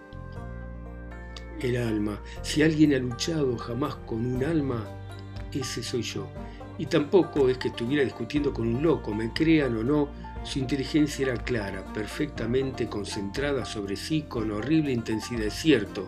El 1.60 1.78
alma. 1.78 2.22
Si 2.42 2.62
alguien 2.62 2.94
ha 2.94 3.00
luchado 3.00 3.58
jamás 3.58 3.96
con 3.96 4.26
un 4.26 4.44
alma, 4.44 4.88
ese 5.52 5.84
soy 5.84 6.02
yo. 6.02 6.28
Y 6.78 6.86
tampoco 6.86 7.50
es 7.50 7.58
que 7.58 7.70
estuviera 7.70 8.04
discutiendo 8.04 8.54
con 8.54 8.68
un 8.68 8.84
loco, 8.84 9.14
me 9.14 9.34
crean 9.34 9.76
o 9.78 9.84
no, 9.84 10.10
su 10.44 10.60
inteligencia 10.60 11.26
era 11.26 11.44
clara, 11.44 11.84
perfectamente 11.94 12.88
concentrada 12.88 13.66
sobre 13.66 13.96
sí 13.96 14.26
con 14.28 14.52
horrible 14.52 14.92
intensidad, 14.92 15.48
es 15.48 15.56
cierto, 15.56 16.08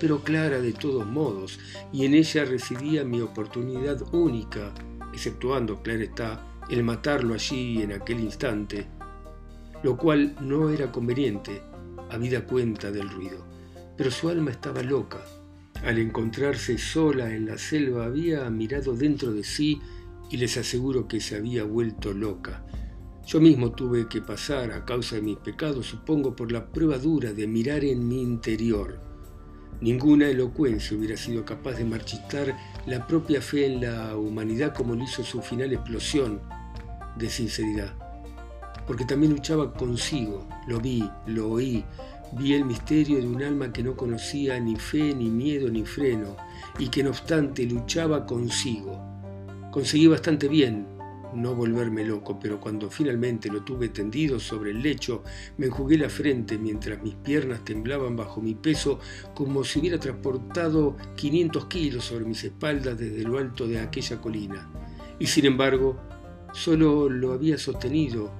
pero 0.00 0.22
clara 0.22 0.60
de 0.60 0.72
todos 0.72 1.06
modos, 1.06 1.58
y 1.92 2.04
en 2.04 2.14
ella 2.14 2.44
residía 2.44 3.04
mi 3.04 3.20
oportunidad 3.20 4.02
única, 4.14 4.72
exceptuando, 5.12 5.82
claro 5.82 6.02
está, 6.02 6.46
el 6.68 6.82
matarlo 6.82 7.34
allí 7.34 7.82
en 7.82 7.92
aquel 7.92 8.20
instante, 8.20 8.86
lo 9.82 9.96
cual 9.96 10.34
no 10.40 10.70
era 10.70 10.90
conveniente, 10.90 11.62
habida 12.10 12.44
cuenta 12.44 12.90
del 12.90 13.08
ruido. 13.08 13.44
Pero 13.96 14.10
su 14.10 14.28
alma 14.28 14.50
estaba 14.50 14.82
loca. 14.82 15.20
Al 15.84 15.98
encontrarse 15.98 16.76
sola 16.78 17.32
en 17.32 17.46
la 17.46 17.58
selva 17.58 18.06
había 18.06 18.48
mirado 18.50 18.94
dentro 18.94 19.32
de 19.32 19.44
sí 19.44 19.80
y 20.30 20.36
les 20.36 20.56
aseguro 20.56 21.06
que 21.06 21.20
se 21.20 21.36
había 21.36 21.64
vuelto 21.64 22.12
loca. 22.12 22.64
Yo 23.26 23.40
mismo 23.40 23.72
tuve 23.72 24.08
que 24.08 24.22
pasar, 24.22 24.70
a 24.70 24.84
causa 24.84 25.16
de 25.16 25.22
mis 25.22 25.36
pecados, 25.38 25.86
supongo, 25.86 26.36
por 26.36 26.52
la 26.52 26.66
prueba 26.66 26.96
dura 26.98 27.32
de 27.32 27.46
mirar 27.46 27.84
en 27.84 28.06
mi 28.06 28.22
interior. 28.22 29.00
Ninguna 29.80 30.28
elocuencia 30.28 30.96
hubiera 30.96 31.16
sido 31.16 31.44
capaz 31.44 31.72
de 31.72 31.84
marchitar 31.84 32.56
la 32.86 33.06
propia 33.06 33.42
fe 33.42 33.66
en 33.66 33.80
la 33.80 34.16
humanidad 34.16 34.72
como 34.72 34.94
lo 34.94 35.04
hizo 35.04 35.22
su 35.24 35.42
final 35.42 35.72
explosión 35.72 36.40
de 37.18 37.28
sinceridad. 37.28 37.94
Porque 38.86 39.04
también 39.04 39.32
luchaba 39.32 39.74
consigo, 39.74 40.48
lo 40.68 40.80
vi, 40.80 41.10
lo 41.26 41.50
oí, 41.50 41.84
vi 42.38 42.54
el 42.54 42.64
misterio 42.64 43.18
de 43.18 43.26
un 43.26 43.42
alma 43.42 43.72
que 43.72 43.82
no 43.82 43.96
conocía 43.96 44.58
ni 44.60 44.76
fe, 44.76 45.12
ni 45.14 45.28
miedo, 45.28 45.68
ni 45.68 45.84
freno, 45.84 46.36
y 46.78 46.88
que 46.88 47.02
no 47.02 47.10
obstante 47.10 47.64
luchaba 47.64 48.24
consigo. 48.24 49.15
Conseguí 49.76 50.06
bastante 50.06 50.48
bien, 50.48 50.86
no 51.34 51.54
volverme 51.54 52.02
loco, 52.02 52.40
pero 52.40 52.58
cuando 52.58 52.88
finalmente 52.88 53.50
lo 53.50 53.62
tuve 53.62 53.90
tendido 53.90 54.40
sobre 54.40 54.70
el 54.70 54.80
lecho, 54.80 55.22
me 55.58 55.66
enjugué 55.66 55.98
la 55.98 56.08
frente 56.08 56.56
mientras 56.56 57.02
mis 57.02 57.14
piernas 57.16 57.62
temblaban 57.62 58.16
bajo 58.16 58.40
mi 58.40 58.54
peso 58.54 59.00
como 59.34 59.64
si 59.64 59.80
hubiera 59.80 60.00
transportado 60.00 60.96
500 61.16 61.66
kilos 61.66 62.06
sobre 62.06 62.24
mis 62.24 62.42
espaldas 62.42 62.96
desde 62.96 63.22
lo 63.24 63.36
alto 63.36 63.68
de 63.68 63.78
aquella 63.78 64.18
colina. 64.18 64.66
Y 65.18 65.26
sin 65.26 65.44
embargo, 65.44 66.00
solo 66.54 67.10
lo 67.10 67.34
había 67.34 67.58
sostenido 67.58 68.32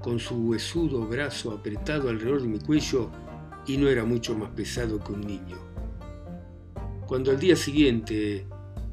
con 0.00 0.20
su 0.20 0.36
huesudo 0.36 1.08
brazo 1.08 1.50
apretado 1.50 2.08
alrededor 2.08 2.42
de 2.42 2.48
mi 2.50 2.60
cuello 2.60 3.10
y 3.66 3.78
no 3.78 3.88
era 3.88 4.04
mucho 4.04 4.38
más 4.38 4.50
pesado 4.50 5.02
que 5.02 5.10
un 5.10 5.22
niño. 5.22 5.56
Cuando 7.08 7.32
al 7.32 7.40
día 7.40 7.56
siguiente, 7.56 8.46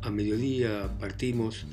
a 0.06 0.12
mediodía, 0.12 0.90
partimos, 1.00 1.66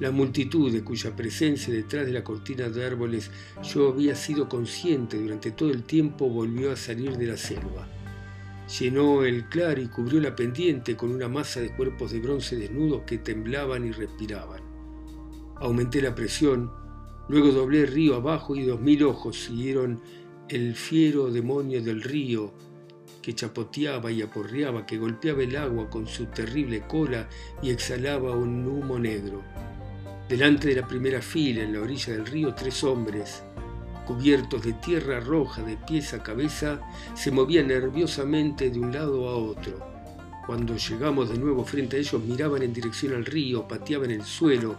la 0.00 0.10
multitud 0.10 0.72
de 0.72 0.82
cuya 0.82 1.14
presencia 1.14 1.72
detrás 1.72 2.06
de 2.06 2.12
la 2.12 2.24
cortina 2.24 2.68
de 2.68 2.84
árboles 2.84 3.30
yo 3.62 3.88
había 3.88 4.14
sido 4.14 4.48
consciente 4.48 5.20
durante 5.20 5.50
todo 5.50 5.70
el 5.70 5.82
tiempo 5.82 6.28
volvió 6.28 6.72
a 6.72 6.76
salir 6.76 7.16
de 7.16 7.26
la 7.26 7.36
selva. 7.36 7.88
Llenó 8.78 9.24
el 9.24 9.48
claro 9.48 9.80
y 9.80 9.88
cubrió 9.88 10.20
la 10.20 10.36
pendiente 10.36 10.96
con 10.96 11.10
una 11.10 11.28
masa 11.28 11.60
de 11.60 11.74
cuerpos 11.74 12.12
de 12.12 12.20
bronce 12.20 12.56
desnudos 12.56 13.02
que 13.02 13.18
temblaban 13.18 13.86
y 13.86 13.92
respiraban. 13.92 14.60
Aumenté 15.56 16.02
la 16.02 16.14
presión, 16.14 16.70
luego 17.28 17.50
doblé 17.50 17.86
río 17.86 18.14
abajo 18.14 18.54
y 18.54 18.62
dos 18.62 18.80
mil 18.80 19.02
ojos 19.04 19.44
siguieron 19.44 20.00
el 20.48 20.74
fiero 20.74 21.30
demonio 21.30 21.82
del 21.82 22.02
río 22.02 22.52
que 23.28 23.34
chapoteaba 23.34 24.10
y 24.10 24.22
aporreaba, 24.22 24.86
que 24.86 24.96
golpeaba 24.96 25.42
el 25.42 25.54
agua 25.54 25.90
con 25.90 26.06
su 26.06 26.24
terrible 26.28 26.86
cola 26.88 27.28
y 27.60 27.68
exhalaba 27.68 28.34
un 28.34 28.66
humo 28.66 28.98
negro. 28.98 29.42
Delante 30.26 30.68
de 30.68 30.76
la 30.76 30.88
primera 30.88 31.20
fila, 31.20 31.62
en 31.62 31.74
la 31.74 31.82
orilla 31.82 32.14
del 32.14 32.24
río, 32.24 32.54
tres 32.54 32.82
hombres, 32.84 33.42
cubiertos 34.06 34.62
de 34.62 34.72
tierra 34.72 35.20
roja 35.20 35.60
de 35.60 35.76
pies 35.76 36.14
a 36.14 36.22
cabeza, 36.22 36.80
se 37.14 37.30
movían 37.30 37.68
nerviosamente 37.68 38.70
de 38.70 38.80
un 38.80 38.94
lado 38.94 39.28
a 39.28 39.36
otro. 39.36 39.78
Cuando 40.46 40.74
llegamos 40.78 41.28
de 41.28 41.36
nuevo 41.36 41.66
frente 41.66 41.98
a 41.98 42.00
ellos, 42.00 42.22
miraban 42.24 42.62
en 42.62 42.72
dirección 42.72 43.12
al 43.12 43.26
río, 43.26 43.68
pateaban 43.68 44.10
el 44.10 44.22
suelo, 44.22 44.76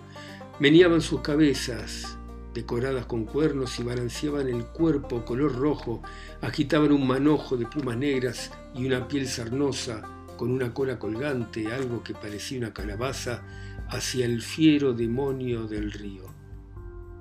meneaban 0.57 1.01
sus 1.01 1.21
cabezas, 1.21 2.17
decoradas 2.53 3.05
con 3.05 3.25
cuernos, 3.25 3.79
y 3.79 3.83
balanceaban 3.83 4.47
el 4.47 4.65
cuerpo 4.65 5.25
color 5.25 5.55
rojo, 5.55 6.01
agitaban 6.41 6.91
un 6.91 7.07
manojo 7.07 7.57
de 7.57 7.65
plumas 7.65 7.97
negras 7.97 8.51
y 8.73 8.85
una 8.85 9.07
piel 9.07 9.27
sarnosa, 9.27 10.01
con 10.37 10.51
una 10.51 10.73
cola 10.73 10.97
colgante, 10.97 11.71
algo 11.71 12.03
que 12.03 12.13
parecía 12.13 12.59
una 12.59 12.73
calabaza, 12.73 13.43
hacia 13.89 14.25
el 14.25 14.41
fiero 14.41 14.93
demonio 14.93 15.67
del 15.67 15.91
río. 15.91 16.23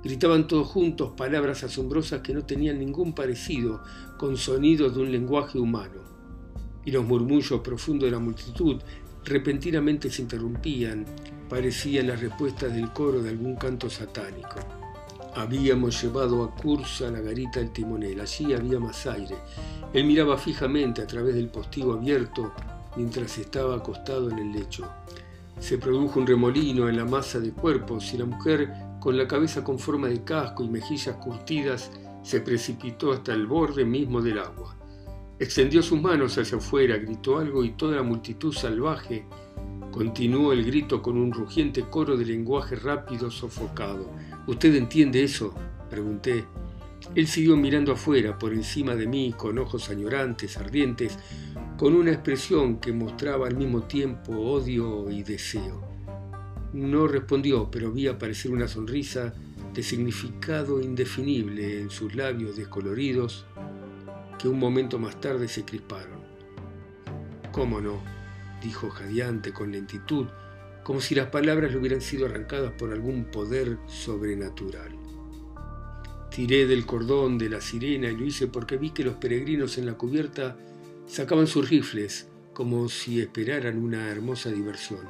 Gritaban 0.05 0.47
todos 0.47 0.69
juntos 0.69 1.13
palabras 1.17 1.65
asombrosas 1.65 2.21
que 2.21 2.33
no 2.33 2.45
tenían 2.45 2.79
ningún 2.79 3.15
parecido 3.15 3.83
con 4.17 4.37
sonidos 4.37 4.95
de 4.95 5.03
un 5.03 5.11
lenguaje 5.11 5.59
humano. 5.59 6.03
Y 6.85 6.93
los 6.93 7.05
murmullos 7.05 7.61
profundos 7.61 8.07
de 8.07 8.13
la 8.13 8.21
multitud 8.21 8.81
repentinamente 9.25 10.11
se 10.11 10.23
interrumpían, 10.23 11.05
parecían 11.49 12.07
las 12.07 12.21
respuestas 12.21 12.73
del 12.73 12.93
coro 12.93 13.21
de 13.21 13.31
algún 13.31 13.57
canto 13.57 13.91
satánico. 13.91 14.78
Habíamos 15.35 16.03
llevado 16.03 16.43
a 16.43 16.55
Cursa 16.55 17.11
la 17.11 17.21
garita 17.21 17.61
del 17.61 17.73
timonel, 17.73 18.21
allí 18.21 18.53
había 18.55 18.81
más 18.81 19.07
aire. 19.07 19.37
Él 19.93 20.05
miraba 20.05 20.37
fijamente 20.37 21.03
a 21.03 21.07
través 21.07 21.35
del 21.35 21.49
postigo 21.49 21.95
abierto 21.95 22.53
mientras 22.97 23.39
estaba 23.39 23.77
acostado 23.77 24.31
en 24.31 24.39
el 24.39 24.53
lecho. 24.53 24.89
Se 25.61 25.79
produjo 25.79 26.21
un 26.21 26.27
remolino 26.27 26.89
en 26.89 26.97
la 26.97 27.05
masa 27.05 27.41
de 27.41 27.53
cuerpos 27.53 28.13
y 28.13 28.19
la 28.19 28.25
mujer, 28.25 28.73
con 29.01 29.17
la 29.17 29.29
cabeza 29.29 29.63
con 29.63 29.79
forma 29.79 30.09
de 30.09 30.25
casco 30.25 30.65
y 30.65 30.69
mejillas 30.69 31.17
curtidas, 31.17 31.91
se 32.23 32.41
precipitó 32.41 33.13
hasta 33.13 33.33
el 33.33 33.47
borde 33.47 33.85
mismo 33.85 34.21
del 34.21 34.39
agua. 34.39 34.77
Extendió 35.39 35.83
sus 35.83 36.01
manos 36.01 36.37
hacia 36.37 36.59
afuera, 36.59 36.97
gritó 36.97 37.39
algo 37.39 37.63
y 37.65 37.71
toda 37.71 37.97
la 37.97 38.03
multitud 38.03 38.53
salvaje 38.53 39.25
continuó 39.99 40.53
el 40.53 40.65
grito 40.65 41.03
con 41.03 41.19
un 41.19 41.33
rugiente 41.33 41.83
coro 41.91 42.17
de 42.17 42.25
lenguaje 42.25 42.77
rápido 42.77 43.33
sofocado. 43.33 44.09
¿Usted 44.47 44.77
entiende 44.77 45.25
eso? 45.25 45.53
pregunté. 45.91 46.45
Él 47.17 47.27
siguió 47.27 47.57
mirando 47.57 47.91
afuera, 47.91 48.39
por 48.39 48.53
encima 48.53 48.95
de 48.95 49.09
mí, 49.09 49.35
con 49.37 49.59
ojos 49.59 49.91
añorantes, 49.91 50.57
ardientes, 50.57 51.19
con 51.77 51.97
una 51.97 52.13
expresión 52.13 52.79
que 52.79 52.93
mostraba 52.93 53.49
al 53.49 53.57
mismo 53.57 53.83
tiempo 53.83 54.39
odio 54.39 55.11
y 55.11 55.25
deseo. 55.25 55.83
No 56.73 57.09
respondió, 57.09 57.69
pero 57.69 57.91
vi 57.91 58.07
aparecer 58.07 58.53
una 58.53 58.69
sonrisa 58.69 59.35
de 59.75 59.83
significado 59.83 60.81
indefinible 60.81 61.81
en 61.81 61.91
sus 61.91 62.15
labios 62.15 62.57
descoloridos 62.57 63.47
que 64.39 64.47
un 64.47 64.61
momento 64.61 64.97
más 65.01 65.21
tarde 65.21 65.49
se 65.49 65.65
crisparon. 65.65 66.21
¿Cómo 67.51 67.81
no? 67.81 68.18
Dijo 68.63 68.91
jadeante 68.91 69.53
con 69.53 69.73
lentitud, 69.73 70.27
como 70.83 71.01
si 71.01 71.15
las 71.15 71.29
palabras 71.29 71.71
le 71.71 71.79
hubieran 71.79 72.01
sido 72.01 72.27
arrancadas 72.27 72.73
por 72.73 72.93
algún 72.93 73.27
poder 73.27 73.79
sobrenatural. 73.87 74.93
Tiré 76.31 76.67
del 76.67 76.87
cordón 76.87 77.39
de 77.39 77.49
la 77.49 77.61
sirena 77.61 78.11
y 78.11 78.17
lo 78.17 78.25
hice 78.25 78.47
porque 78.47 78.77
vi 78.77 78.91
que 78.91 79.05
los 79.05 79.15
peregrinos 79.15 79.79
en 79.79 79.87
la 79.87 79.95
cubierta 79.95 80.57
Sacaban 81.09 81.47
sus 81.47 81.71
rifles 81.71 82.29
como 82.53 82.87
si 82.91 83.19
esperaran 83.19 83.83
una 83.83 84.11
hermosa 84.11 84.51
diversión. 84.51 85.09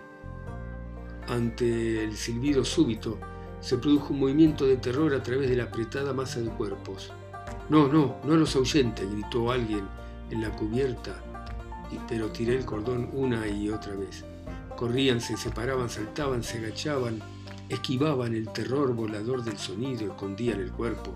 Ante 1.26 2.04
el 2.04 2.16
silbido 2.16 2.64
súbito, 2.64 3.18
se 3.60 3.78
produjo 3.78 4.14
un 4.14 4.20
movimiento 4.20 4.64
de 4.64 4.76
terror 4.76 5.12
a 5.12 5.24
través 5.24 5.50
de 5.50 5.56
la 5.56 5.64
apretada 5.64 6.12
masa 6.12 6.40
de 6.40 6.50
cuerpos. 6.50 7.12
No, 7.68 7.88
no, 7.88 8.20
no 8.22 8.36
los 8.36 8.54
ahuyente, 8.54 9.04
gritó 9.06 9.50
alguien 9.50 9.88
en 10.30 10.40
la 10.40 10.50
cubierta, 10.52 11.20
pero 12.08 12.28
tiré 12.28 12.56
el 12.56 12.64
cordón 12.64 13.10
una 13.12 13.46
y 13.46 13.70
otra 13.70 13.94
vez. 13.94 14.24
Corrían, 14.76 15.20
se 15.20 15.36
separaban, 15.36 15.90
saltaban, 15.90 16.42
se 16.42 16.58
agachaban, 16.58 17.20
esquivaban 17.68 18.34
el 18.34 18.48
terror 18.52 18.94
volador 18.94 19.44
del 19.44 19.58
sonido, 19.58 20.06
escondían 20.06 20.60
el 20.60 20.72
cuerpo. 20.72 21.14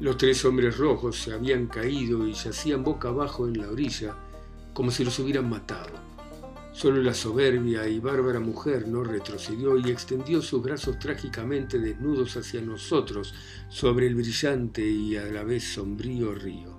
Los 0.00 0.16
tres 0.16 0.44
hombres 0.44 0.76
rojos 0.76 1.16
se 1.16 1.32
habían 1.32 1.66
caído 1.66 2.26
y 2.26 2.32
yacían 2.32 2.82
boca 2.82 3.08
abajo 3.08 3.46
en 3.46 3.58
la 3.58 3.68
orilla, 3.68 4.16
como 4.72 4.90
si 4.90 5.04
los 5.04 5.18
hubieran 5.18 5.48
matado. 5.48 6.04
Solo 6.72 7.00
la 7.00 7.14
soberbia 7.14 7.86
y 7.86 8.00
bárbara 8.00 8.40
mujer 8.40 8.88
no 8.88 9.04
retrocedió 9.04 9.78
y 9.78 9.92
extendió 9.92 10.42
sus 10.42 10.60
brazos 10.60 10.98
trágicamente 10.98 11.78
desnudos 11.78 12.36
hacia 12.36 12.60
nosotros 12.60 13.32
sobre 13.68 14.08
el 14.08 14.16
brillante 14.16 14.84
y 14.84 15.16
a 15.16 15.24
la 15.26 15.44
vez 15.44 15.62
sombrío 15.62 16.34
río. 16.34 16.76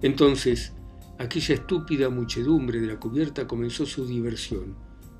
Entonces, 0.00 0.72
aquella 1.18 1.54
estúpida 1.54 2.08
muchedumbre 2.08 2.80
de 2.80 2.88
la 2.88 2.98
cubierta 2.98 3.46
comenzó 3.46 3.86
su 3.86 4.06
diversión 4.06 4.74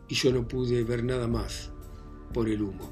y 0.08 0.14
yo 0.14 0.32
no 0.32 0.46
pude 0.46 0.82
ver 0.84 1.04
nada 1.04 1.28
más 1.28 1.70
por 2.32 2.48
el 2.48 2.62
humo. 2.62 2.90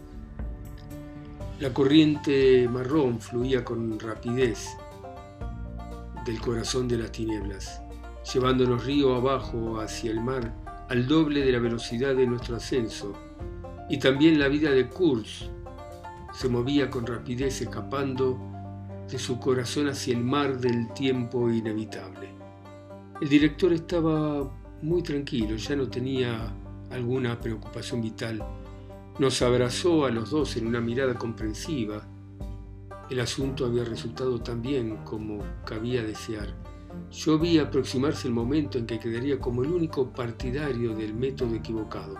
La 1.60 1.72
corriente 1.72 2.68
marrón 2.68 3.20
fluía 3.20 3.64
con 3.64 3.98
rapidez 3.98 4.76
del 6.24 6.40
corazón 6.40 6.88
de 6.88 6.98
las 6.98 7.12
tinieblas, 7.12 7.82
llevándonos 8.32 8.84
río 8.84 9.14
abajo 9.14 9.80
hacia 9.80 10.10
el 10.10 10.20
mar 10.20 10.54
al 10.88 11.06
doble 11.06 11.44
de 11.44 11.52
la 11.52 11.58
velocidad 11.58 12.14
de 12.14 12.26
nuestro 12.26 12.56
ascenso, 12.56 13.12
y 13.88 13.98
también 13.98 14.38
la 14.38 14.48
vida 14.48 14.70
de 14.70 14.88
Kurz 14.88 15.50
se 16.32 16.48
movía 16.48 16.88
con 16.88 17.06
rapidez 17.06 17.60
escapando 17.60 18.38
de 19.10 19.18
su 19.18 19.38
corazón 19.38 19.88
hacia 19.88 20.16
el 20.16 20.24
mar 20.24 20.58
del 20.58 20.92
tiempo 20.94 21.50
inevitable. 21.50 22.41
El 23.22 23.28
director 23.28 23.72
estaba 23.72 24.50
muy 24.82 25.00
tranquilo, 25.00 25.54
ya 25.54 25.76
no 25.76 25.88
tenía 25.88 26.52
alguna 26.90 27.38
preocupación 27.38 28.02
vital. 28.02 28.44
Nos 29.20 29.40
abrazó 29.42 30.06
a 30.06 30.10
los 30.10 30.30
dos 30.30 30.56
en 30.56 30.66
una 30.66 30.80
mirada 30.80 31.14
comprensiva. 31.14 32.04
El 33.08 33.20
asunto 33.20 33.64
había 33.64 33.84
resultado 33.84 34.40
tan 34.40 34.60
bien 34.60 35.04
como 35.04 35.38
cabía 35.64 36.02
desear. 36.02 36.48
Yo 37.12 37.38
vi 37.38 37.58
aproximarse 37.58 38.26
el 38.26 38.34
momento 38.34 38.76
en 38.76 38.86
que 38.86 38.98
quedaría 38.98 39.38
como 39.38 39.62
el 39.62 39.70
único 39.70 40.12
partidario 40.12 40.92
del 40.92 41.14
método 41.14 41.54
equivocado. 41.54 42.16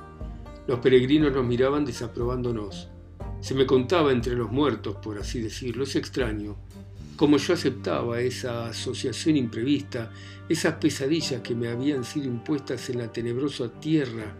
Los 0.68 0.78
peregrinos 0.78 1.32
nos 1.32 1.44
miraban 1.44 1.84
desaprobándonos. 1.84 2.90
Se 3.40 3.56
me 3.56 3.66
contaba 3.66 4.12
entre 4.12 4.36
los 4.36 4.52
muertos, 4.52 4.94
por 5.02 5.18
así 5.18 5.40
decirlo. 5.40 5.82
Es 5.82 5.96
extraño. 5.96 6.58
Como 7.22 7.36
yo 7.36 7.54
aceptaba 7.54 8.20
esa 8.20 8.66
asociación 8.66 9.36
imprevista, 9.36 10.10
esas 10.48 10.74
pesadillas 10.74 11.40
que 11.40 11.54
me 11.54 11.68
habían 11.68 12.02
sido 12.02 12.26
impuestas 12.26 12.90
en 12.90 12.98
la 12.98 13.12
tenebrosa 13.12 13.70
tierra 13.78 14.34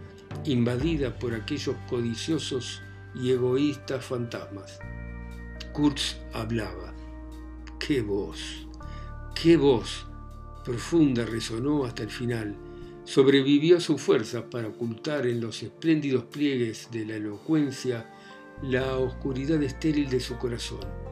invadida 0.47 1.17
por 1.17 1.33
aquellos 1.33 1.77
codiciosos 1.89 2.83
y 3.15 3.31
egoístas 3.31 4.05
fantasmas. 4.05 4.81
Kurtz 5.73 6.17
hablaba. 6.33 6.93
¡Qué 7.79 8.03
voz! 8.03 8.67
¡Qué 9.41 9.57
voz! 9.57 10.05
Profunda 10.65 11.25
resonó 11.25 11.85
hasta 11.85 12.03
el 12.03 12.11
final. 12.11 12.57
Sobrevivió 13.05 13.77
a 13.77 13.81
su 13.81 13.97
fuerza 13.97 14.51
para 14.51 14.67
ocultar 14.67 15.29
en 15.29 15.41
los 15.41 15.62
espléndidos 15.62 16.25
pliegues 16.25 16.89
de 16.91 17.07
la 17.07 17.15
elocuencia 17.15 18.11
la 18.61 18.97
oscuridad 18.97 19.62
estéril 19.62 20.11
de 20.11 20.19
su 20.19 20.37
corazón. 20.37 21.12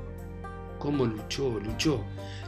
Cómo 0.81 1.05
luchó, 1.05 1.61
luchó. 1.61 2.03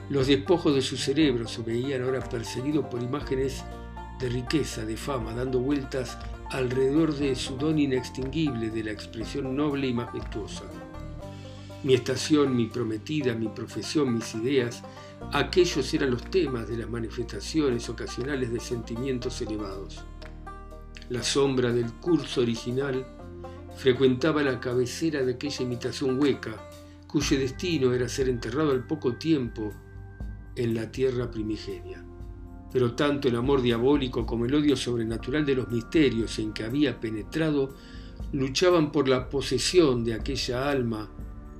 Los 0.08 0.26
despojos 0.26 0.74
de 0.74 0.80
su 0.80 0.96
cerebro 0.96 1.46
se 1.46 1.62
veían 1.62 2.02
ahora 2.02 2.20
perseguidos 2.20 2.86
por 2.86 3.02
imágenes 3.02 3.62
de 4.18 4.30
riqueza, 4.30 4.86
de 4.86 4.96
fama, 4.96 5.34
dando 5.34 5.60
vueltas 5.60 6.16
alrededor 6.50 7.14
de 7.14 7.36
su 7.36 7.58
don 7.58 7.78
inextinguible, 7.78 8.70
de 8.70 8.84
la 8.84 8.90
expresión 8.90 9.54
noble 9.54 9.86
y 9.86 9.92
majestuosa. 9.92 10.64
Mi 11.82 11.92
estación, 11.92 12.56
mi 12.56 12.66
prometida, 12.66 13.34
mi 13.34 13.48
profesión, 13.48 14.14
mis 14.14 14.34
ideas, 14.34 14.82
aquellos 15.32 15.92
eran 15.92 16.12
los 16.12 16.22
temas 16.30 16.68
de 16.68 16.78
las 16.78 16.88
manifestaciones 16.88 17.88
ocasionales 17.90 18.50
de 18.50 18.60
sentimientos 18.60 19.42
elevados. 19.42 20.04
La 21.10 21.22
sombra 21.22 21.70
del 21.70 21.92
curso 21.94 22.40
original 22.40 23.04
frecuentaba 23.76 24.42
la 24.42 24.58
cabecera 24.58 25.22
de 25.22 25.34
aquella 25.34 25.62
imitación 25.64 26.18
hueca, 26.18 26.56
cuyo 27.12 27.38
destino 27.38 27.92
era 27.92 28.08
ser 28.08 28.30
enterrado 28.30 28.70
al 28.70 28.86
poco 28.86 29.16
tiempo 29.16 29.70
en 30.56 30.74
la 30.74 30.90
tierra 30.90 31.30
primigenia. 31.30 32.02
Pero 32.72 32.94
tanto 32.94 33.28
el 33.28 33.36
amor 33.36 33.60
diabólico 33.60 34.24
como 34.24 34.46
el 34.46 34.54
odio 34.54 34.76
sobrenatural 34.76 35.44
de 35.44 35.56
los 35.56 35.68
misterios 35.68 36.38
en 36.38 36.54
que 36.54 36.64
había 36.64 36.98
penetrado 36.98 37.74
luchaban 38.32 38.90
por 38.90 39.08
la 39.08 39.28
posesión 39.28 40.04
de 40.04 40.14
aquella 40.14 40.70
alma 40.70 41.10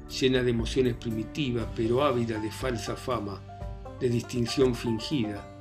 llena 0.09 0.43
de 0.43 0.51
emociones 0.51 0.95
primitivas, 0.95 1.67
pero 1.77 2.03
ávida 2.03 2.39
de 2.39 2.51
falsa 2.51 2.97
fama, 2.97 3.43
de 4.01 4.09
distinción 4.09 4.75
fingida, 4.75 5.59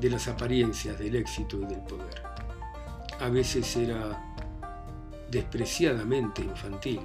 de 0.00 0.08
las 0.08 0.26
apariencias 0.26 0.98
del 0.98 1.16
éxito 1.16 1.58
y 1.60 1.66
del 1.66 1.82
poder. 1.82 2.22
A 3.20 3.28
veces 3.28 3.76
era 3.76 4.34
despreciadamente 5.30 6.40
infantil. 6.40 7.00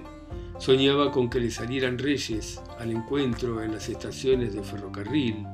Soñaba 0.57 1.11
con 1.11 1.29
que 1.29 1.39
le 1.39 1.51
salieran 1.51 1.97
reyes 1.97 2.61
al 2.79 2.91
encuentro 2.91 3.61
en 3.61 3.73
las 3.73 3.89
estaciones 3.89 4.53
de 4.53 4.63
ferrocarril 4.63 5.45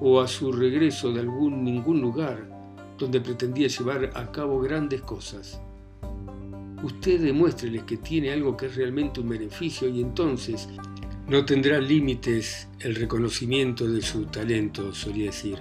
o 0.00 0.20
a 0.20 0.28
su 0.28 0.52
regreso 0.52 1.12
de 1.12 1.20
algún 1.20 1.62
ningún 1.64 2.00
lugar 2.00 2.48
donde 2.98 3.20
pretendía 3.20 3.68
llevar 3.68 4.10
a 4.14 4.30
cabo 4.30 4.60
grandes 4.60 5.02
cosas. 5.02 5.60
Usted 6.82 7.20
demuéstreles 7.20 7.84
que 7.84 7.96
tiene 7.96 8.32
algo 8.32 8.56
que 8.56 8.66
es 8.66 8.76
realmente 8.76 9.20
un 9.20 9.28
beneficio 9.28 9.88
y 9.88 10.00
entonces 10.00 10.68
no 11.28 11.44
tendrá 11.44 11.80
límites 11.80 12.68
el 12.80 12.94
reconocimiento 12.94 13.86
de 13.86 14.02
su 14.02 14.26
talento, 14.26 14.92
solía 14.92 15.26
decir. 15.26 15.58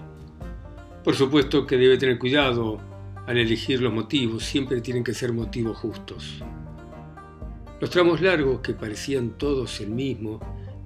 Por 1.04 1.16
supuesto 1.16 1.66
que 1.66 1.78
debe 1.78 1.98
tener 1.98 2.20
cuidado 2.20 2.80
al 3.26 3.38
elegir 3.38 3.82
los 3.82 3.94
motivos, 3.94 4.44
siempre 4.44 4.82
tienen 4.82 5.04
que 5.04 5.14
ser 5.14 5.32
motivos 5.32 5.78
justos. 5.78 6.44
Los 7.84 7.90
tramos 7.90 8.22
largos, 8.22 8.62
que 8.62 8.74
parecían 8.74 9.38
todos 9.38 9.82
el 9.82 9.90
mismo, 9.90 10.40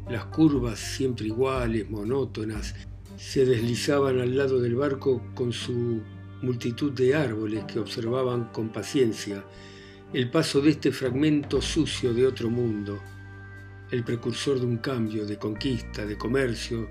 las 0.09 0.25
curvas 0.25 0.79
siempre 0.79 1.27
iguales, 1.27 1.87
monótonas, 1.91 2.73
se 3.15 3.45
deslizaban 3.45 4.19
al 4.19 4.35
lado 4.35 4.59
del 4.59 4.73
barco 4.73 5.21
con 5.35 5.53
su 5.53 6.01
multitud 6.41 6.91
de 6.93 7.13
árboles 7.13 7.65
que 7.65 7.77
observaban 7.77 8.45
con 8.45 8.69
paciencia 8.69 9.45
el 10.11 10.31
paso 10.31 10.59
de 10.59 10.71
este 10.71 10.91
fragmento 10.91 11.61
sucio 11.61 12.15
de 12.15 12.25
otro 12.25 12.49
mundo, 12.49 12.99
el 13.91 14.03
precursor 14.03 14.59
de 14.59 14.65
un 14.65 14.77
cambio, 14.77 15.23
de 15.27 15.37
conquista, 15.37 16.03
de 16.03 16.17
comercio, 16.17 16.89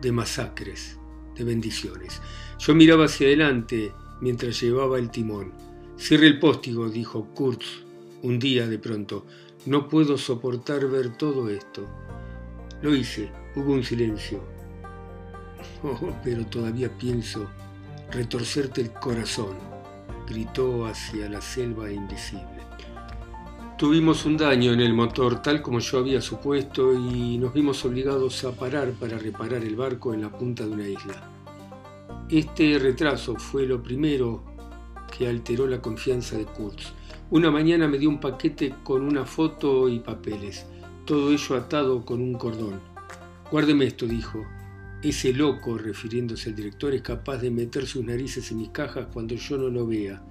de 0.00 0.12
masacres, 0.12 0.96
de 1.34 1.42
bendiciones. 1.42 2.22
Yo 2.60 2.72
miraba 2.72 3.06
hacia 3.06 3.26
adelante 3.26 3.92
mientras 4.20 4.60
llevaba 4.60 5.00
el 5.00 5.10
timón. 5.10 5.52
Cierre 5.96 6.28
el 6.28 6.38
póstigo, 6.38 6.88
dijo 6.88 7.34
Kurtz 7.34 7.89
un 8.22 8.38
día 8.38 8.66
de 8.66 8.78
pronto. 8.78 9.24
No 9.66 9.88
puedo 9.88 10.16
soportar 10.16 10.86
ver 10.88 11.16
todo 11.16 11.48
esto. 11.48 11.86
Lo 12.82 12.94
hice. 12.94 13.30
Hubo 13.56 13.72
un 13.72 13.84
silencio. 13.84 14.42
Oh, 15.82 16.12
pero 16.22 16.44
todavía 16.44 16.90
pienso 16.98 17.48
retorcerte 18.10 18.80
el 18.80 18.92
corazón, 18.92 19.56
gritó 20.28 20.86
hacia 20.86 21.28
la 21.28 21.40
selva 21.40 21.90
invisible. 21.90 22.60
Tuvimos 23.78 24.26
un 24.26 24.36
daño 24.36 24.72
en 24.72 24.80
el 24.80 24.92
motor 24.92 25.40
tal 25.40 25.62
como 25.62 25.78
yo 25.78 25.98
había 25.98 26.20
supuesto 26.20 26.92
y 26.92 27.38
nos 27.38 27.54
vimos 27.54 27.82
obligados 27.84 28.44
a 28.44 28.52
parar 28.52 28.90
para 28.92 29.16
reparar 29.16 29.62
el 29.64 29.74
barco 29.74 30.12
en 30.12 30.22
la 30.22 30.30
punta 30.30 30.64
de 30.64 30.70
una 30.70 30.86
isla. 30.86 31.30
Este 32.28 32.78
retraso 32.78 33.36
fue 33.36 33.64
lo 33.64 33.82
primero 33.82 34.44
que 35.16 35.28
alteró 35.28 35.66
la 35.66 35.80
confianza 35.80 36.36
de 36.36 36.44
Kurtz. 36.44 36.92
Una 37.32 37.52
mañana 37.52 37.86
me 37.86 37.96
dio 37.96 38.08
un 38.08 38.18
paquete 38.18 38.74
con 38.82 39.02
una 39.02 39.24
foto 39.24 39.88
y 39.88 40.00
papeles, 40.00 40.66
todo 41.04 41.30
ello 41.30 41.54
atado 41.54 42.04
con 42.04 42.20
un 42.20 42.34
cordón. 42.34 42.80
Guárdeme 43.52 43.86
esto, 43.86 44.08
dijo. 44.08 44.44
Ese 45.00 45.32
loco, 45.32 45.78
refiriéndose 45.78 46.48
al 46.48 46.56
director, 46.56 46.92
es 46.92 47.02
capaz 47.02 47.36
de 47.36 47.52
meter 47.52 47.86
sus 47.86 48.04
narices 48.04 48.50
en 48.50 48.58
mis 48.58 48.70
cajas 48.70 49.06
cuando 49.12 49.36
yo 49.36 49.56
no 49.58 49.68
lo 49.68 49.86
vea. 49.86 50.24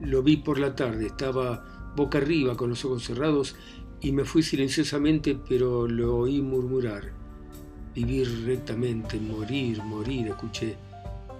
Lo 0.00 0.24
vi 0.24 0.38
por 0.38 0.58
la 0.58 0.74
tarde, 0.74 1.06
estaba 1.06 1.92
boca 1.94 2.18
arriba 2.18 2.56
con 2.56 2.70
los 2.70 2.84
ojos 2.84 3.04
cerrados 3.04 3.54
y 4.00 4.10
me 4.10 4.24
fui 4.24 4.42
silenciosamente, 4.42 5.38
pero 5.48 5.86
lo 5.86 6.16
oí 6.16 6.42
murmurar. 6.42 7.12
Vivir 7.94 8.44
rectamente, 8.44 9.20
morir, 9.20 9.80
morir, 9.84 10.26
escuché. 10.26 10.76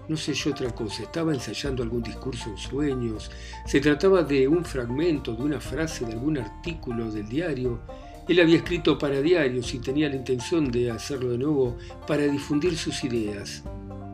No 0.08 0.16
sé 0.16 0.34
yo 0.34 0.50
otra 0.50 0.72
cosa, 0.72 1.02
estaba 1.02 1.34
ensayando 1.34 1.82
algún 1.82 2.02
discurso 2.02 2.48
en 2.50 2.56
sueños, 2.56 3.30
se 3.64 3.80
trataba 3.80 4.22
de 4.22 4.46
un 4.46 4.64
fragmento, 4.64 5.34
de 5.34 5.42
una 5.42 5.60
frase 5.60 6.04
de 6.04 6.12
algún 6.12 6.38
artículo 6.38 7.10
del 7.10 7.28
diario. 7.28 7.80
Él 8.28 8.40
había 8.40 8.56
escrito 8.56 8.98
para 8.98 9.20
diarios 9.20 9.74
y 9.74 9.78
tenía 9.78 10.08
la 10.08 10.16
intención 10.16 10.70
de 10.70 10.90
hacerlo 10.90 11.30
de 11.30 11.38
nuevo 11.38 11.76
para 12.06 12.24
difundir 12.24 12.76
sus 12.76 13.02
ideas. 13.04 13.64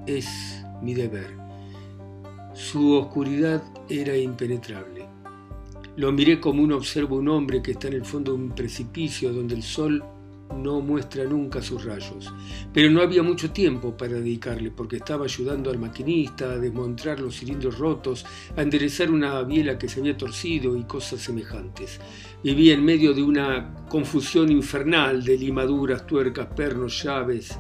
Es 0.06 0.64
mi 0.82 0.94
deber. 0.94 1.36
Su 2.54 2.94
oscuridad 2.94 3.62
era 3.88 4.16
impenetrable. 4.16 5.06
Lo 5.96 6.10
miré 6.10 6.40
como 6.40 6.62
uno 6.62 6.76
observa 6.76 7.16
un 7.16 7.28
hombre 7.28 7.62
que 7.62 7.72
está 7.72 7.88
en 7.88 7.94
el 7.94 8.04
fondo 8.04 8.32
de 8.32 8.38
un 8.38 8.50
precipicio 8.54 9.32
donde 9.32 9.54
el 9.54 9.62
sol 9.62 10.02
no 10.52 10.80
muestra 10.80 11.24
nunca 11.24 11.62
sus 11.62 11.84
rayos. 11.84 12.32
Pero 12.72 12.90
no 12.90 13.02
había 13.02 13.22
mucho 13.22 13.50
tiempo 13.50 13.96
para 13.96 14.14
dedicarle 14.14 14.70
porque 14.70 14.96
estaba 14.96 15.24
ayudando 15.24 15.70
al 15.70 15.78
maquinista 15.78 16.52
a 16.52 16.58
desmontar 16.58 17.20
los 17.20 17.38
cilindros 17.38 17.78
rotos, 17.78 18.24
a 18.56 18.62
enderezar 18.62 19.10
una 19.10 19.42
biela 19.42 19.78
que 19.78 19.88
se 19.88 20.00
había 20.00 20.16
torcido 20.16 20.76
y 20.76 20.84
cosas 20.84 21.20
semejantes. 21.20 22.00
Vivía 22.42 22.74
en 22.74 22.84
medio 22.84 23.14
de 23.14 23.22
una 23.22 23.74
confusión 23.88 24.50
infernal 24.50 25.24
de 25.24 25.38
limaduras, 25.38 26.06
tuercas, 26.06 26.48
pernos, 26.54 27.02
llaves, 27.02 27.56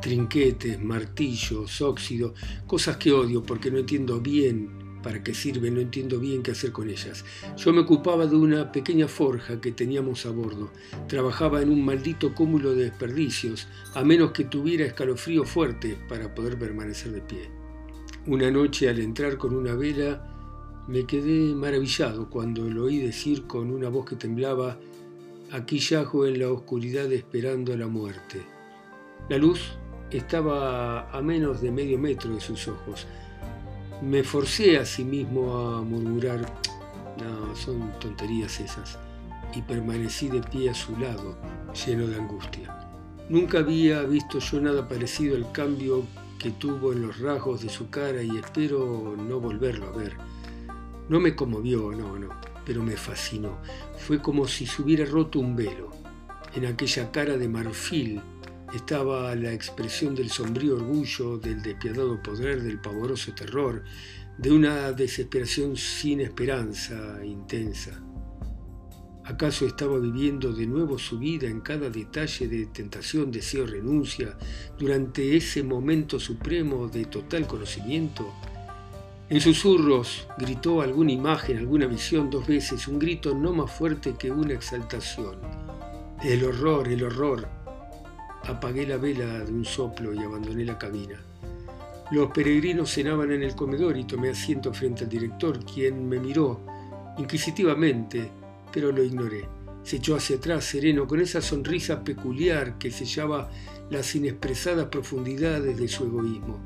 trinquetes, 0.00 0.82
martillos, 0.82 1.80
óxido, 1.80 2.34
cosas 2.66 2.96
que 2.96 3.12
odio 3.12 3.42
porque 3.42 3.70
no 3.70 3.78
entiendo 3.78 4.20
bien 4.20 4.83
para 5.04 5.22
qué 5.22 5.34
sirven, 5.34 5.74
no 5.74 5.80
entiendo 5.80 6.18
bien 6.18 6.42
qué 6.42 6.50
hacer 6.50 6.72
con 6.72 6.90
ellas. 6.90 7.24
Yo 7.56 7.72
me 7.72 7.82
ocupaba 7.82 8.26
de 8.26 8.34
una 8.34 8.72
pequeña 8.72 9.06
forja 9.06 9.60
que 9.60 9.70
teníamos 9.70 10.26
a 10.26 10.30
bordo. 10.30 10.70
Trabajaba 11.06 11.62
en 11.62 11.68
un 11.68 11.84
maldito 11.84 12.34
cúmulo 12.34 12.74
de 12.74 12.84
desperdicios, 12.84 13.68
a 13.94 14.02
menos 14.02 14.32
que 14.32 14.44
tuviera 14.44 14.86
escalofrío 14.86 15.44
fuerte 15.44 15.96
para 16.08 16.34
poder 16.34 16.58
permanecer 16.58 17.12
de 17.12 17.20
pie. 17.20 17.50
Una 18.26 18.50
noche 18.50 18.88
al 18.88 18.98
entrar 18.98 19.36
con 19.36 19.54
una 19.54 19.74
vela, 19.74 20.30
me 20.88 21.06
quedé 21.06 21.54
maravillado 21.54 22.28
cuando 22.28 22.68
lo 22.68 22.86
oí 22.86 22.98
decir 22.98 23.46
con 23.46 23.70
una 23.70 23.88
voz 23.88 24.06
que 24.06 24.16
temblaba 24.16 24.78
Aquí 25.54 25.78
yajo 25.78 26.26
en 26.26 26.40
la 26.40 26.50
oscuridad 26.50 27.12
esperando 27.12 27.72
a 27.72 27.76
la 27.76 27.86
muerte. 27.86 28.42
La 29.28 29.38
luz 29.38 29.60
estaba 30.10 31.08
a 31.10 31.22
menos 31.22 31.60
de 31.60 31.70
medio 31.70 31.96
metro 31.96 32.34
de 32.34 32.40
sus 32.40 32.66
ojos. 32.66 33.06
Me 34.02 34.22
forcé 34.22 34.78
a 34.78 34.84
sí 34.84 35.04
mismo 35.04 35.56
a 35.56 35.82
murmurar, 35.82 36.40
no, 37.22 37.54
son 37.54 37.92
tonterías 38.00 38.60
esas, 38.60 38.98
y 39.54 39.62
permanecí 39.62 40.28
de 40.28 40.40
pie 40.40 40.70
a 40.70 40.74
su 40.74 40.96
lado, 40.98 41.36
lleno 41.86 42.06
de 42.06 42.16
angustia. 42.16 42.76
Nunca 43.28 43.58
había 43.60 44.02
visto 44.02 44.38
yo 44.38 44.60
nada 44.60 44.86
parecido 44.86 45.36
al 45.36 45.50
cambio 45.52 46.04
que 46.38 46.50
tuvo 46.50 46.92
en 46.92 47.06
los 47.06 47.20
rasgos 47.20 47.62
de 47.62 47.70
su 47.70 47.88
cara 47.88 48.22
y 48.22 48.36
espero 48.36 49.14
no 49.16 49.40
volverlo 49.40 49.86
a 49.88 49.92
ver. 49.92 50.16
No 51.08 51.20
me 51.20 51.34
conmovió, 51.34 51.92
no, 51.92 52.18
no, 52.18 52.28
pero 52.66 52.82
me 52.82 52.96
fascinó. 52.96 53.58
Fue 53.96 54.20
como 54.20 54.46
si 54.46 54.66
se 54.66 54.82
hubiera 54.82 55.06
roto 55.06 55.38
un 55.38 55.56
velo. 55.56 55.90
En 56.54 56.66
aquella 56.66 57.10
cara 57.10 57.38
de 57.38 57.48
marfil 57.48 58.20
estaba 58.72 59.34
la 59.34 59.52
expresión 59.52 60.14
del 60.14 60.30
sombrío 60.30 60.76
orgullo, 60.76 61.38
del 61.38 61.62
despiadado 61.62 62.22
poder, 62.22 62.62
del 62.62 62.80
pavoroso 62.80 63.34
terror, 63.34 63.82
de 64.38 64.50
una 64.50 64.92
desesperación 64.92 65.76
sin 65.76 66.20
esperanza 66.20 67.24
intensa. 67.24 68.00
¿Acaso 69.26 69.66
estaba 69.66 69.98
viviendo 69.98 70.52
de 70.52 70.66
nuevo 70.66 70.98
su 70.98 71.18
vida 71.18 71.46
en 71.46 71.60
cada 71.60 71.88
detalle 71.88 72.46
de 72.46 72.66
tentación, 72.66 73.30
deseo, 73.30 73.66
renuncia, 73.66 74.36
durante 74.78 75.34
ese 75.36 75.62
momento 75.62 76.20
supremo 76.20 76.88
de 76.88 77.06
total 77.06 77.46
conocimiento? 77.46 78.34
En 79.30 79.40
susurros 79.40 80.28
gritó 80.36 80.82
alguna 80.82 81.12
imagen, 81.12 81.56
alguna 81.56 81.86
visión 81.86 82.28
dos 82.28 82.46
veces, 82.46 82.86
un 82.86 82.98
grito 82.98 83.34
no 83.34 83.54
más 83.54 83.70
fuerte 83.70 84.14
que 84.18 84.30
una 84.30 84.52
exaltación. 84.52 85.36
El 86.22 86.44
horror, 86.44 86.88
el 86.88 87.02
horror. 87.04 87.63
Apagué 88.46 88.86
la 88.86 88.96
vela 88.96 89.44
de 89.44 89.52
un 89.52 89.64
soplo 89.64 90.12
y 90.12 90.18
abandoné 90.18 90.64
la 90.64 90.78
cabina. 90.78 91.20
Los 92.10 92.30
peregrinos 92.30 92.92
cenaban 92.92 93.32
en 93.32 93.42
el 93.42 93.54
comedor 93.54 93.96
y 93.96 94.04
tomé 94.04 94.30
asiento 94.30 94.72
frente 94.72 95.04
al 95.04 95.10
director, 95.10 95.64
quien 95.64 96.08
me 96.08 96.18
miró 96.18 96.60
inquisitivamente 97.16 98.30
pero 98.74 98.90
lo 98.90 99.04
ignoré. 99.04 99.48
Se 99.84 99.96
echó 99.96 100.16
hacia 100.16 100.36
atrás, 100.36 100.64
sereno, 100.64 101.06
con 101.06 101.20
esa 101.20 101.40
sonrisa 101.40 102.02
peculiar 102.02 102.76
que 102.76 102.90
sellaba 102.90 103.48
las 103.88 104.12
inexpresadas 104.16 104.86
profundidades 104.86 105.78
de 105.78 105.86
su 105.86 106.04
egoísmo. 106.04 106.58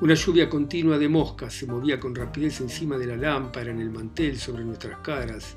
Una 0.00 0.14
lluvia 0.14 0.48
continua 0.48 0.96
de 0.96 1.08
moscas 1.08 1.52
se 1.52 1.66
movía 1.66 1.98
con 1.98 2.14
rapidez 2.14 2.60
encima 2.60 2.96
de 2.96 3.08
la 3.08 3.16
lámpara, 3.16 3.72
en 3.72 3.80
el 3.80 3.90
mantel, 3.90 4.38
sobre 4.38 4.64
nuestras 4.64 5.00
caras, 5.00 5.56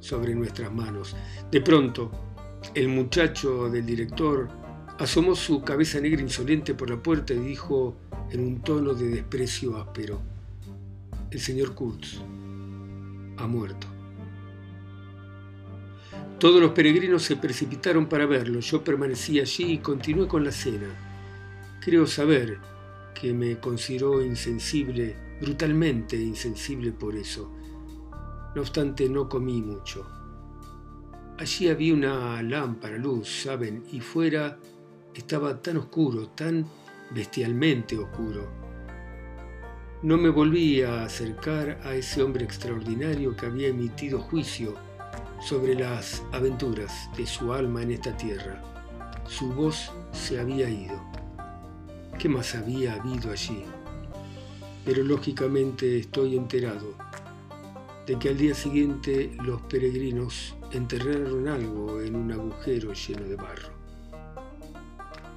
sobre 0.00 0.34
nuestras 0.34 0.72
manos. 0.72 1.14
De 1.50 1.60
pronto, 1.60 2.10
el 2.74 2.88
muchacho 2.88 3.68
del 3.68 3.84
director 3.84 4.48
asomó 4.98 5.34
su 5.34 5.62
cabeza 5.62 6.00
negra 6.00 6.22
insolente 6.22 6.74
por 6.74 6.90
la 6.90 7.02
puerta 7.02 7.34
y 7.34 7.38
dijo 7.38 7.96
en 8.30 8.40
un 8.40 8.62
tono 8.62 8.94
de 8.94 9.08
desprecio 9.08 9.76
áspero, 9.76 10.20
el 11.30 11.40
señor 11.40 11.74
Kurtz 11.74 12.20
ha 13.36 13.46
muerto. 13.46 13.86
Todos 16.38 16.60
los 16.60 16.72
peregrinos 16.72 17.22
se 17.22 17.36
precipitaron 17.36 18.06
para 18.06 18.26
verlo. 18.26 18.60
Yo 18.60 18.84
permanecí 18.84 19.40
allí 19.40 19.72
y 19.72 19.78
continué 19.78 20.28
con 20.28 20.44
la 20.44 20.52
cena. 20.52 20.88
Creo 21.80 22.06
saber 22.06 22.58
que 23.14 23.32
me 23.32 23.58
consideró 23.58 24.22
insensible, 24.22 25.16
brutalmente 25.40 26.16
insensible 26.16 26.92
por 26.92 27.16
eso. 27.16 27.50
No 28.54 28.60
obstante, 28.60 29.08
no 29.08 29.28
comí 29.28 29.62
mucho. 29.62 30.06
Allí 31.38 31.68
había 31.68 31.94
una 31.94 32.42
lámpara, 32.42 32.98
luz, 32.98 33.42
¿saben? 33.42 33.84
Y 33.90 34.00
fuera 34.00 34.58
estaba 35.14 35.60
tan 35.62 35.76
oscuro, 35.76 36.28
tan 36.28 36.66
bestialmente 37.10 37.96
oscuro. 37.96 38.48
No 40.02 40.18
me 40.18 40.28
volví 40.28 40.82
a 40.82 41.04
acercar 41.04 41.80
a 41.84 41.94
ese 41.94 42.22
hombre 42.22 42.44
extraordinario 42.44 43.34
que 43.36 43.46
había 43.46 43.68
emitido 43.68 44.20
juicio 44.20 44.74
sobre 45.40 45.74
las 45.74 46.22
aventuras 46.32 47.08
de 47.16 47.26
su 47.26 47.52
alma 47.52 47.82
en 47.82 47.92
esta 47.92 48.16
tierra. 48.16 48.62
Su 49.26 49.52
voz 49.52 49.90
se 50.12 50.38
había 50.38 50.68
ido. 50.68 51.00
¿Qué 52.18 52.28
más 52.28 52.54
había 52.54 52.94
habido 52.94 53.30
allí? 53.30 53.64
Pero 54.84 55.02
lógicamente 55.02 55.98
estoy 55.98 56.36
enterado 56.36 56.94
de 58.06 58.18
que 58.18 58.28
al 58.28 58.36
día 58.36 58.54
siguiente 58.54 59.34
los 59.42 59.62
peregrinos 59.62 60.54
enterraron 60.72 61.48
algo 61.48 62.02
en 62.02 62.16
un 62.16 62.32
agujero 62.32 62.92
lleno 62.92 63.24
de 63.26 63.36
barro. 63.36 63.73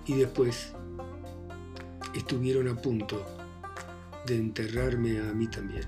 Y 0.08 0.16
después 0.16 0.74
estuvieron 2.16 2.68
a 2.68 2.76
punto 2.76 3.26
de 4.26 4.36
enterrarme 4.36 5.20
a 5.20 5.34
mí 5.34 5.48
también. 5.48 5.84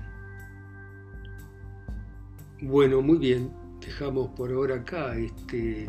Bueno, 2.62 3.00
muy 3.00 3.18
bien, 3.18 3.52
dejamos 3.80 4.30
por 4.30 4.52
ahora 4.52 4.76
acá 4.76 5.16
este 5.16 5.88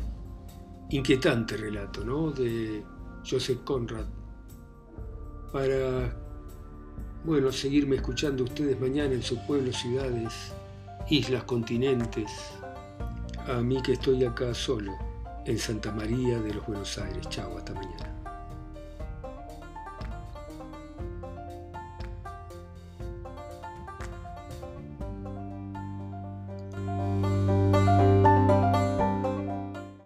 inquietante 0.89 1.57
relato 1.57 2.03
¿no? 2.03 2.31
de 2.31 2.83
Joseph 3.29 3.59
Conrad 3.63 4.05
para 5.51 6.15
bueno, 7.23 7.51
seguirme 7.51 7.97
escuchando 7.97 8.43
ustedes 8.43 8.79
mañana 8.79 9.13
en 9.13 9.21
sus 9.21 9.37
pueblos, 9.39 9.75
ciudades, 9.75 10.33
islas, 11.09 11.43
continentes, 11.43 12.31
a 13.47 13.61
mí 13.61 13.81
que 13.81 13.93
estoy 13.93 14.25
acá 14.25 14.53
solo, 14.53 14.93
en 15.45 15.59
Santa 15.59 15.91
María 15.91 16.39
de 16.39 16.53
los 16.53 16.65
Buenos 16.65 16.97
Aires. 16.97 17.27
Chao, 17.29 17.57
hasta 17.57 17.73
mañana. 17.73 18.20